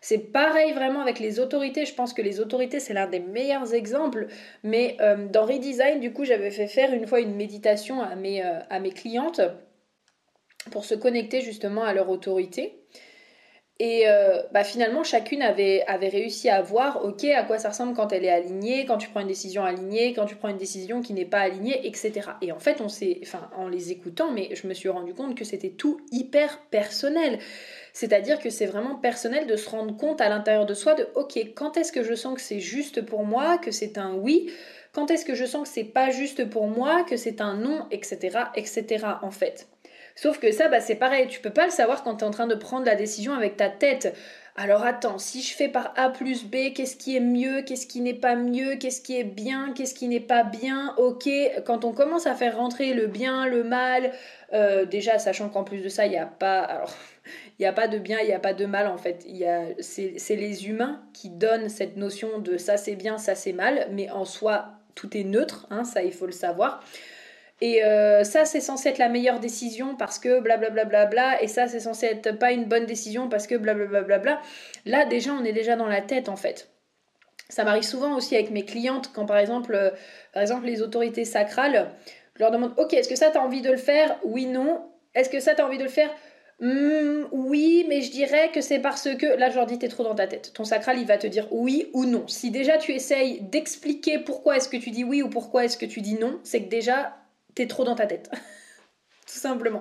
C'est 0.00 0.32
pareil 0.32 0.72
vraiment 0.72 1.00
avec 1.00 1.18
les 1.18 1.40
autorités. 1.40 1.86
Je 1.86 1.94
pense 1.94 2.12
que 2.12 2.22
les 2.22 2.40
autorités, 2.40 2.80
c'est 2.80 2.94
l'un 2.94 3.06
des 3.06 3.20
meilleurs 3.20 3.74
exemples. 3.74 4.28
Mais 4.62 4.96
euh, 5.00 5.26
dans 5.28 5.44
Redesign, 5.44 6.00
du 6.00 6.12
coup, 6.12 6.24
j'avais 6.24 6.50
fait 6.50 6.68
faire 6.68 6.92
une 6.92 7.06
fois 7.06 7.20
une 7.20 7.34
méditation 7.34 8.02
à 8.02 8.14
mes, 8.14 8.44
euh, 8.44 8.60
à 8.70 8.80
mes 8.80 8.92
clientes 8.92 9.40
pour 10.70 10.84
se 10.84 10.94
connecter 10.94 11.40
justement 11.40 11.84
à 11.84 11.94
leur 11.94 12.08
autorité. 12.08 12.80
Et 13.78 14.08
euh, 14.08 14.40
bah 14.52 14.64
finalement, 14.64 15.04
chacune 15.04 15.42
avait, 15.42 15.84
avait 15.86 16.08
réussi 16.08 16.48
à 16.48 16.62
voir, 16.62 17.04
ok, 17.04 17.24
à 17.24 17.42
quoi 17.42 17.58
ça 17.58 17.68
ressemble 17.68 17.94
quand 17.94 18.10
elle 18.10 18.24
est 18.24 18.30
alignée, 18.30 18.86
quand 18.86 18.96
tu 18.96 19.10
prends 19.10 19.20
une 19.20 19.26
décision 19.26 19.64
alignée, 19.64 20.14
quand 20.14 20.24
tu 20.24 20.34
prends 20.34 20.48
une 20.48 20.56
décision 20.56 21.02
qui 21.02 21.12
n'est 21.12 21.26
pas 21.26 21.40
alignée, 21.40 21.86
etc. 21.86 22.30
Et 22.40 22.52
en 22.52 22.58
fait, 22.58 22.80
on 22.80 22.88
s'est, 22.88 23.18
enfin, 23.22 23.50
en 23.54 23.68
les 23.68 23.92
écoutant, 23.92 24.32
mais 24.32 24.48
je 24.54 24.66
me 24.66 24.72
suis 24.72 24.88
rendu 24.88 25.12
compte 25.12 25.34
que 25.34 25.44
c'était 25.44 25.68
tout 25.68 26.00
hyper 26.10 26.58
personnel. 26.70 27.38
C'est-à-dire 27.92 28.38
que 28.38 28.48
c'est 28.48 28.64
vraiment 28.64 28.94
personnel 28.94 29.46
de 29.46 29.56
se 29.56 29.68
rendre 29.68 29.94
compte 29.94 30.22
à 30.22 30.30
l'intérieur 30.30 30.64
de 30.64 30.72
soi 30.72 30.94
de, 30.94 31.06
ok, 31.14 31.38
quand 31.54 31.76
est-ce 31.76 31.92
que 31.92 32.02
je 32.02 32.14
sens 32.14 32.34
que 32.34 32.40
c'est 32.40 32.60
juste 32.60 33.04
pour 33.04 33.24
moi, 33.24 33.58
que 33.58 33.72
c'est 33.72 33.98
un 33.98 34.14
oui, 34.14 34.50
quand 34.92 35.10
est-ce 35.10 35.26
que 35.26 35.34
je 35.34 35.44
sens 35.44 35.68
que 35.68 35.74
c'est 35.74 35.84
pas 35.84 36.08
juste 36.08 36.48
pour 36.48 36.66
moi, 36.66 37.04
que 37.04 37.18
c'est 37.18 37.42
un 37.42 37.58
non, 37.58 37.86
etc., 37.90 38.38
etc. 38.54 39.04
En 39.20 39.30
fait? 39.30 39.68
Sauf 40.16 40.40
que 40.40 40.50
ça, 40.50 40.68
bah, 40.68 40.80
c'est 40.80 40.94
pareil, 40.94 41.28
tu 41.28 41.40
peux 41.40 41.50
pas 41.50 41.66
le 41.66 41.70
savoir 41.70 42.02
quand 42.02 42.16
tu 42.16 42.24
es 42.24 42.26
en 42.26 42.30
train 42.30 42.46
de 42.46 42.54
prendre 42.54 42.86
la 42.86 42.96
décision 42.96 43.34
avec 43.34 43.56
ta 43.56 43.68
tête. 43.68 44.16
Alors 44.58 44.84
attends, 44.84 45.18
si 45.18 45.42
je 45.42 45.54
fais 45.54 45.68
par 45.68 45.92
A 45.96 46.08
plus 46.08 46.44
B, 46.44 46.72
qu'est-ce 46.74 46.96
qui 46.96 47.14
est 47.14 47.20
mieux, 47.20 47.60
qu'est-ce 47.60 47.86
qui 47.86 48.00
n'est 48.00 48.14
pas 48.14 48.34
mieux, 48.36 48.76
qu'est-ce 48.76 49.02
qui 49.02 49.18
est 49.18 49.24
bien, 49.24 49.74
qu'est-ce 49.74 49.94
qui 49.94 50.08
n'est 50.08 50.18
pas 50.18 50.44
bien, 50.44 50.94
ok. 50.96 51.28
Quand 51.66 51.84
on 51.84 51.92
commence 51.92 52.26
à 52.26 52.34
faire 52.34 52.56
rentrer 52.56 52.94
le 52.94 53.06
bien, 53.06 53.46
le 53.46 53.62
mal, 53.62 54.12
euh, 54.54 54.86
déjà 54.86 55.18
sachant 55.18 55.50
qu'en 55.50 55.62
plus 55.62 55.82
de 55.82 55.90
ça, 55.90 56.06
il 56.06 56.10
n'y 56.10 56.18
a 56.18 56.26
pas... 56.26 56.86
Il 57.58 57.66
a 57.66 57.72
pas 57.72 57.88
de 57.88 57.98
bien, 57.98 58.18
il 58.20 58.26
n'y 58.26 58.32
a 58.32 58.38
pas 58.38 58.54
de 58.54 58.66
mal 58.66 58.86
en 58.86 58.98
fait. 58.98 59.26
C'est 59.80 60.36
les 60.36 60.68
humains 60.68 61.02
qui 61.12 61.28
donnent 61.28 61.68
cette 61.68 61.96
notion 61.96 62.38
de 62.38 62.56
ça 62.56 62.76
c'est 62.76 62.94
bien, 62.94 63.18
ça 63.18 63.34
c'est 63.34 63.52
mal, 63.52 63.88
mais 63.90 64.10
en 64.10 64.24
soi, 64.24 64.68
tout 64.94 65.16
est 65.16 65.24
neutre, 65.24 65.66
hein, 65.70 65.84
ça 65.84 66.04
il 66.04 66.12
faut 66.12 66.26
le 66.26 66.32
savoir. 66.32 66.84
Et 67.62 67.82
euh, 67.84 68.22
ça, 68.22 68.44
c'est 68.44 68.60
censé 68.60 68.90
être 68.90 68.98
la 68.98 69.08
meilleure 69.08 69.40
décision 69.40 69.96
parce 69.96 70.18
que 70.18 70.40
blablabla. 70.40 70.84
Bla, 70.84 71.06
bla, 71.06 71.06
bla, 71.06 71.42
et 71.42 71.48
ça, 71.48 71.68
c'est 71.68 71.80
censé 71.80 72.06
être 72.06 72.32
pas 72.32 72.52
une 72.52 72.64
bonne 72.64 72.86
décision 72.86 73.28
parce 73.28 73.46
que 73.46 73.54
blablabla. 73.54 74.02
Bla, 74.02 74.18
bla, 74.18 74.40
Là, 74.84 75.06
déjà, 75.06 75.32
on 75.32 75.44
est 75.44 75.52
déjà 75.52 75.76
dans 75.76 75.86
la 75.86 76.02
tête 76.02 76.28
en 76.28 76.36
fait. 76.36 76.68
Ça 77.48 77.64
m'arrive 77.64 77.84
souvent 77.84 78.16
aussi 78.16 78.34
avec 78.34 78.50
mes 78.50 78.64
clientes 78.64 79.12
quand 79.14 79.24
par 79.24 79.38
exemple, 79.38 79.74
euh, 79.74 79.90
par 80.32 80.42
exemple 80.42 80.66
les 80.66 80.82
autorités 80.82 81.24
sacrales, 81.24 81.90
je 82.34 82.40
leur 82.40 82.50
demande 82.50 82.74
Ok, 82.76 82.92
est-ce 82.92 83.08
que 83.08 83.16
ça, 83.16 83.30
tu 83.30 83.38
as 83.38 83.42
envie 83.42 83.62
de 83.62 83.70
le 83.70 83.76
faire? 83.78 84.18
Oui, 84.24 84.46
non. 84.46 84.82
Est-ce 85.14 85.30
que 85.30 85.40
ça, 85.40 85.54
tu 85.54 85.62
as 85.62 85.66
envie 85.66 85.78
de 85.78 85.84
le 85.84 85.88
faire? 85.88 86.10
Hmm, 86.60 87.24
oui, 87.32 87.86
mais 87.88 88.02
je 88.02 88.10
dirais 88.10 88.50
que 88.52 88.60
c'est 88.60 88.80
parce 88.80 89.08
que. 89.16 89.26
Là, 89.38 89.48
je 89.48 89.56
leur 89.56 89.66
dis, 89.66 89.78
t'es 89.78 89.88
trop 89.88 90.04
dans 90.04 90.14
ta 90.14 90.26
tête. 90.26 90.52
Ton 90.52 90.64
sacral, 90.64 90.98
il 90.98 91.06
va 91.06 91.16
te 91.16 91.26
dire 91.26 91.48
oui 91.50 91.88
ou 91.94 92.04
non. 92.04 92.28
Si 92.28 92.50
déjà 92.50 92.76
tu 92.76 92.92
essayes 92.92 93.40
d'expliquer 93.40 94.18
pourquoi 94.18 94.56
est-ce 94.56 94.68
que 94.68 94.76
tu 94.76 94.90
dis 94.90 95.04
oui 95.04 95.22
ou 95.22 95.30
pourquoi 95.30 95.64
est-ce 95.64 95.78
que 95.78 95.86
tu 95.86 96.02
dis 96.02 96.18
non, 96.18 96.38
c'est 96.42 96.62
que 96.62 96.68
déjà 96.68 97.14
t'es 97.56 97.66
trop 97.66 97.82
dans 97.82 97.96
ta 97.96 98.06
tête. 98.06 98.30
Tout 99.26 99.40
simplement. 99.40 99.80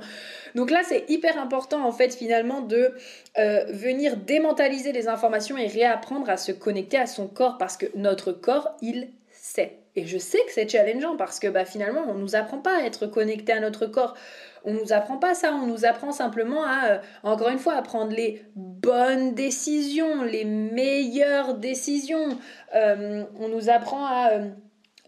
Donc 0.55 0.71
là, 0.71 0.81
c'est 0.83 1.05
hyper 1.07 1.39
important 1.39 1.85
en 1.85 1.91
fait 1.91 2.15
finalement 2.15 2.61
de 2.61 2.95
euh, 3.37 3.65
venir 3.69 4.17
démentaliser 4.17 4.91
les 4.91 5.07
informations 5.07 5.55
et 5.55 5.67
réapprendre 5.67 6.27
à 6.31 6.37
se 6.37 6.51
connecter 6.51 6.97
à 6.97 7.05
son 7.05 7.27
corps 7.27 7.59
parce 7.59 7.77
que 7.77 7.85
notre 7.93 8.31
corps, 8.31 8.75
il 8.81 9.09
sait. 9.31 9.77
Et 9.95 10.07
je 10.07 10.17
sais 10.17 10.39
que 10.39 10.51
c'est 10.51 10.67
challengeant 10.67 11.15
parce 11.15 11.39
que 11.39 11.47
bah, 11.47 11.63
finalement, 11.63 12.05
on 12.07 12.15
ne 12.15 12.21
nous 12.21 12.35
apprend 12.35 12.57
pas 12.57 12.79
à 12.79 12.85
être 12.85 13.05
connecté 13.05 13.53
à 13.53 13.59
notre 13.59 13.85
corps. 13.85 14.15
On 14.63 14.73
nous 14.73 14.91
apprend 14.91 15.17
pas 15.17 15.35
ça, 15.35 15.53
on 15.53 15.67
nous 15.67 15.85
apprend 15.85 16.11
simplement 16.11 16.63
à, 16.63 16.87
euh, 16.87 16.97
encore 17.21 17.49
une 17.49 17.59
fois, 17.59 17.75
à 17.75 17.83
prendre 17.83 18.11
les 18.11 18.43
bonnes 18.55 19.35
décisions, 19.35 20.23
les 20.23 20.43
meilleures 20.43 21.53
décisions. 21.53 22.39
Euh, 22.73 23.25
on 23.39 23.47
nous 23.47 23.69
apprend 23.69 24.07
à 24.07 24.39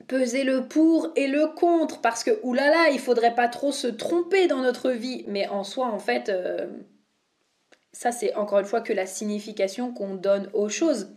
peser 0.07 0.43
le 0.43 0.67
pour 0.67 1.11
et 1.15 1.27
le 1.27 1.47
contre 1.47 2.01
parce 2.01 2.23
que 2.23 2.39
oulala, 2.43 2.89
il 2.91 2.99
faudrait 2.99 3.35
pas 3.35 3.47
trop 3.47 3.71
se 3.71 3.87
tromper 3.87 4.47
dans 4.47 4.61
notre 4.61 4.91
vie. 4.91 5.25
Mais 5.27 5.47
en 5.47 5.63
soi, 5.63 5.87
en 5.87 5.99
fait, 5.99 6.29
euh, 6.29 6.67
ça 7.91 8.11
c'est 8.11 8.33
encore 8.35 8.59
une 8.59 8.65
fois 8.65 8.81
que 8.81 8.93
la 8.93 9.05
signification 9.05 9.93
qu'on 9.93 10.15
donne 10.15 10.49
aux 10.53 10.69
choses. 10.69 11.13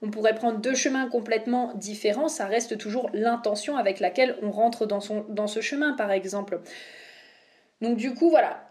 On 0.00 0.10
pourrait 0.10 0.34
prendre 0.34 0.58
deux 0.58 0.74
chemins 0.74 1.08
complètement 1.08 1.74
différents, 1.74 2.28
ça 2.28 2.46
reste 2.46 2.78
toujours 2.78 3.10
l'intention 3.12 3.76
avec 3.76 3.98
laquelle 3.98 4.36
on 4.42 4.50
rentre 4.52 4.86
dans, 4.86 5.00
ce 5.00 5.60
chemin, 5.60 5.94
par 5.94 6.12
exemple. 6.12 6.60
Donc 7.80 7.96
du 7.96 8.14
coup, 8.14 8.30
voilà. 8.30 8.64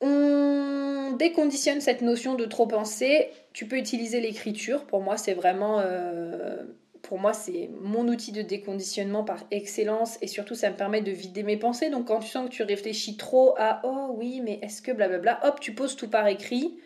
On 0.00 1.12
déconditionne 1.18 1.80
cette 1.80 2.00
notion 2.00 2.34
de 2.34 2.46
trop 2.46 2.66
penser. 2.66 3.30
Tu 3.52 3.66
peux 3.66 3.76
utiliser 3.76 4.20
l'écriture. 4.20 4.86
Pour 4.86 5.02
moi, 5.02 5.16
c'est 5.16 5.34
vraiment... 5.34 5.80
Euh, 5.80 6.64
pour 7.06 7.18
moi, 7.18 7.32
c'est 7.32 7.70
mon 7.80 8.08
outil 8.08 8.32
de 8.32 8.42
déconditionnement 8.42 9.22
par 9.22 9.44
excellence 9.50 10.18
et 10.22 10.26
surtout, 10.26 10.54
ça 10.54 10.70
me 10.70 10.76
permet 10.76 11.00
de 11.00 11.12
vider 11.12 11.44
mes 11.44 11.56
pensées. 11.56 11.88
Donc, 11.88 12.08
quand 12.08 12.18
tu 12.18 12.28
sens 12.28 12.48
que 12.48 12.54
tu 12.54 12.62
réfléchis 12.62 13.16
trop 13.16 13.54
à 13.58 13.80
oh 13.84 14.14
oui, 14.16 14.40
mais 14.42 14.58
est-ce 14.62 14.82
que 14.82 14.90
blablabla, 14.90 15.40
hop, 15.44 15.60
tu 15.60 15.72
poses 15.72 15.96
tout 15.96 16.08
par 16.08 16.26
écrit. 16.26 16.78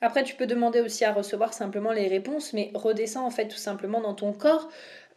Après, 0.00 0.22
tu 0.22 0.36
peux 0.36 0.46
demander 0.46 0.80
aussi 0.80 1.04
à 1.04 1.12
recevoir 1.12 1.52
simplement 1.52 1.90
les 1.90 2.06
réponses, 2.06 2.52
mais 2.52 2.70
redescends 2.74 3.26
en 3.26 3.30
fait 3.30 3.48
tout 3.48 3.56
simplement 3.56 4.00
dans 4.00 4.14
ton 4.14 4.32
corps. 4.32 4.68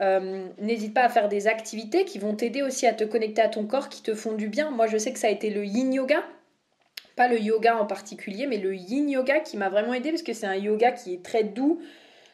Euh, 0.01 0.47
n'hésite 0.57 0.93
pas 0.93 1.03
à 1.03 1.09
faire 1.09 1.27
des 1.27 1.47
activités 1.47 2.05
qui 2.05 2.17
vont 2.17 2.33
t'aider 2.33 2.61
aussi 2.61 2.87
à 2.87 2.93
te 2.93 3.03
connecter 3.03 3.41
à 3.41 3.49
ton 3.49 3.65
corps, 3.65 3.89
qui 3.89 4.01
te 4.01 4.15
font 4.15 4.33
du 4.33 4.47
bien. 4.47 4.71
Moi, 4.71 4.87
je 4.87 4.97
sais 4.97 5.11
que 5.11 5.19
ça 5.19 5.27
a 5.27 5.31
été 5.31 5.49
le 5.49 5.65
yin 5.65 5.93
yoga, 5.93 6.23
pas 7.17 7.27
le 7.27 7.39
yoga 7.39 7.77
en 7.77 7.85
particulier, 7.85 8.47
mais 8.47 8.57
le 8.57 8.73
yin 8.73 9.09
yoga 9.09 9.41
qui 9.41 9.57
m'a 9.57 9.67
vraiment 9.67 9.93
aidé 9.93 10.11
parce 10.11 10.23
que 10.23 10.33
c'est 10.33 10.47
un 10.47 10.55
yoga 10.55 10.93
qui 10.93 11.13
est 11.13 11.23
très 11.23 11.43
doux, 11.43 11.81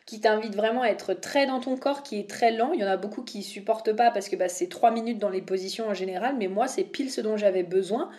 qui 0.06 0.20
t'invite 0.22 0.56
vraiment 0.56 0.84
à 0.84 0.88
être 0.88 1.14
très 1.14 1.48
dans 1.48 1.60
ton 1.60 1.78
corps, 1.78 2.04
qui 2.04 2.20
est 2.20 2.30
très 2.30 2.52
lent. 2.52 2.72
Il 2.74 2.80
y 2.80 2.84
en 2.84 2.88
a 2.88 2.98
beaucoup 2.98 3.24
qui 3.24 3.42
supportent 3.42 3.94
pas 3.94 4.12
parce 4.12 4.30
que 4.30 4.36
bah, 4.36 4.50
c'est 4.50 4.68
trois 4.68 4.92
minutes 4.92 5.18
dans 5.18 5.30
les 5.30 5.42
positions 5.42 5.88
en 5.88 5.94
général, 5.94 6.36
mais 6.38 6.48
moi 6.48 6.68
c'est 6.68 6.84
pile 6.84 7.12
ce 7.12 7.22
dont 7.22 7.38
j'avais 7.38 7.64
besoin. 7.64 8.10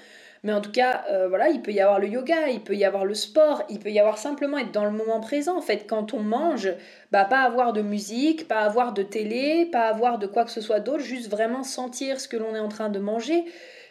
Mais 0.42 0.52
en 0.52 0.60
tout 0.60 0.70
cas, 0.70 1.04
euh, 1.10 1.28
voilà, 1.28 1.48
il 1.48 1.62
peut 1.62 1.72
y 1.72 1.80
avoir 1.80 1.98
le 1.98 2.08
yoga, 2.08 2.48
il 2.48 2.60
peut 2.60 2.76
y 2.76 2.84
avoir 2.84 3.04
le 3.04 3.14
sport, 3.14 3.62
il 3.68 3.78
peut 3.78 3.90
y 3.90 3.98
avoir 3.98 4.18
simplement 4.18 4.58
être 4.58 4.70
dans 4.70 4.84
le 4.84 4.90
moment 4.90 5.20
présent. 5.20 5.56
En 5.56 5.62
fait, 5.62 5.86
quand 5.88 6.14
on 6.14 6.20
mange, 6.20 6.72
bah 7.10 7.24
pas 7.24 7.40
avoir 7.40 7.72
de 7.72 7.82
musique, 7.82 8.46
pas 8.46 8.60
avoir 8.60 8.92
de 8.92 9.02
télé, 9.02 9.66
pas 9.66 9.88
avoir 9.88 10.18
de 10.18 10.26
quoi 10.26 10.44
que 10.44 10.50
ce 10.50 10.60
soit 10.60 10.80
d'autre, 10.80 11.02
juste 11.02 11.30
vraiment 11.30 11.62
sentir 11.62 12.20
ce 12.20 12.28
que 12.28 12.36
l'on 12.36 12.54
est 12.54 12.60
en 12.60 12.68
train 12.68 12.90
de 12.90 12.98
manger. 12.98 13.44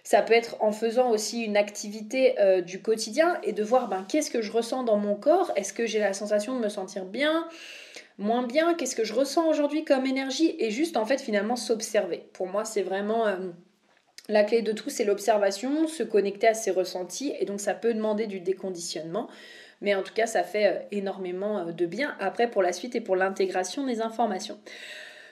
Ça 0.03 0.21
peut 0.21 0.33
être 0.33 0.57
en 0.59 0.71
faisant 0.71 1.09
aussi 1.09 1.43
une 1.43 1.57
activité 1.57 2.39
euh, 2.39 2.61
du 2.61 2.81
quotidien 2.81 3.37
et 3.43 3.53
de 3.53 3.63
voir 3.63 3.87
ben, 3.87 4.05
qu'est-ce 4.07 4.29
que 4.29 4.41
je 4.41 4.51
ressens 4.51 4.83
dans 4.83 4.97
mon 4.97 5.15
corps? 5.15 5.51
Est-ce 5.55 5.73
que 5.73 5.87
j'ai 5.87 5.99
la 5.99 6.13
sensation 6.13 6.55
de 6.55 6.63
me 6.63 6.69
sentir 6.69 7.05
bien? 7.05 7.47
Moins 8.17 8.43
bien, 8.43 8.73
qu'est-ce 8.73 8.95
que 8.95 9.03
je 9.03 9.13
ressens 9.13 9.47
aujourd'hui 9.47 9.83
comme 9.83 10.05
énergie 10.05 10.55
et 10.59 10.71
juste 10.71 10.97
en 10.97 11.05
fait 11.05 11.21
finalement 11.21 11.55
s'observer. 11.55 12.29
Pour 12.33 12.47
moi 12.47 12.65
c'est 12.65 12.83
vraiment 12.83 13.27
euh, 13.27 13.37
La 14.27 14.43
clé 14.43 14.61
de 14.61 14.71
tout, 14.71 14.89
c'est 14.89 15.03
l'observation, 15.03 15.87
se 15.87 16.01
connecter 16.01 16.47
à 16.47 16.53
ses 16.53 16.71
ressentis, 16.71 17.33
et 17.39 17.45
donc 17.45 17.59
ça 17.59 17.75
peut 17.75 17.93
demander 17.93 18.25
du 18.25 18.39
déconditionnement. 18.39 19.29
Mais 19.81 19.93
en 19.93 20.03
tout 20.03 20.13
cas, 20.13 20.25
ça 20.25 20.43
fait 20.43 20.67
euh, 20.67 20.79
énormément 20.91 21.59
euh, 21.59 21.71
de 21.71 21.85
bien 21.85 22.15
après 22.19 22.49
pour 22.49 22.63
la 22.63 22.73
suite 22.73 22.95
et 22.95 23.01
pour 23.01 23.15
l'intégration 23.15 23.85
des 23.85 24.01
informations. 24.01 24.59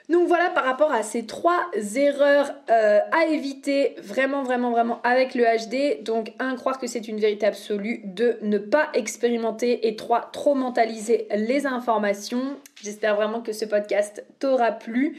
Donc 0.10 0.28
voilà 0.28 0.50
par 0.50 0.66
rapport 0.66 0.92
à 0.92 1.02
ces 1.02 1.26
trois 1.26 1.70
erreurs 1.96 2.54
euh, 2.70 3.00
à 3.12 3.26
éviter 3.28 3.96
vraiment 4.02 4.44
vraiment 4.44 4.72
vraiment 4.72 5.02
avec 5.04 5.34
le 5.34 5.44
HD. 5.44 6.04
Donc 6.04 6.34
un, 6.40 6.56
croire 6.56 6.78
que 6.78 6.88
c'est 6.88 7.08
une 7.08 7.20
vérité 7.20 7.46
absolue. 7.46 8.02
Deux, 8.04 8.38
ne 8.42 8.58
pas 8.58 8.90
expérimenter. 8.94 9.88
Et 9.88 9.96
trois, 9.96 10.30
trop 10.32 10.56
mentaliser 10.56 11.28
les 11.34 11.66
informations. 11.66 12.58
J'espère 12.82 13.16
vraiment 13.16 13.42
que 13.42 13.54
ce 13.54 13.66
podcast 13.66 14.26
t'aura 14.40 14.72
plu. 14.72 15.18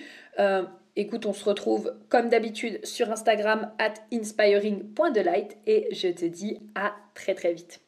écoute, 0.97 1.27
on 1.27 1.33
se 1.33 1.45
retrouve 1.45 1.95
comme 2.09 2.29
d'habitude 2.29 2.85
sur 2.85 3.11
Instagram 3.11 3.71
at 3.79 3.95
inspiring.delight 4.13 5.57
et 5.67 5.89
je 5.93 6.09
te 6.09 6.27
dis 6.27 6.61
à 6.75 6.93
très 7.15 7.35
très 7.35 7.55
vite. 7.55 7.81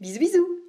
Bisous 0.00 0.18
bisous 0.18 0.61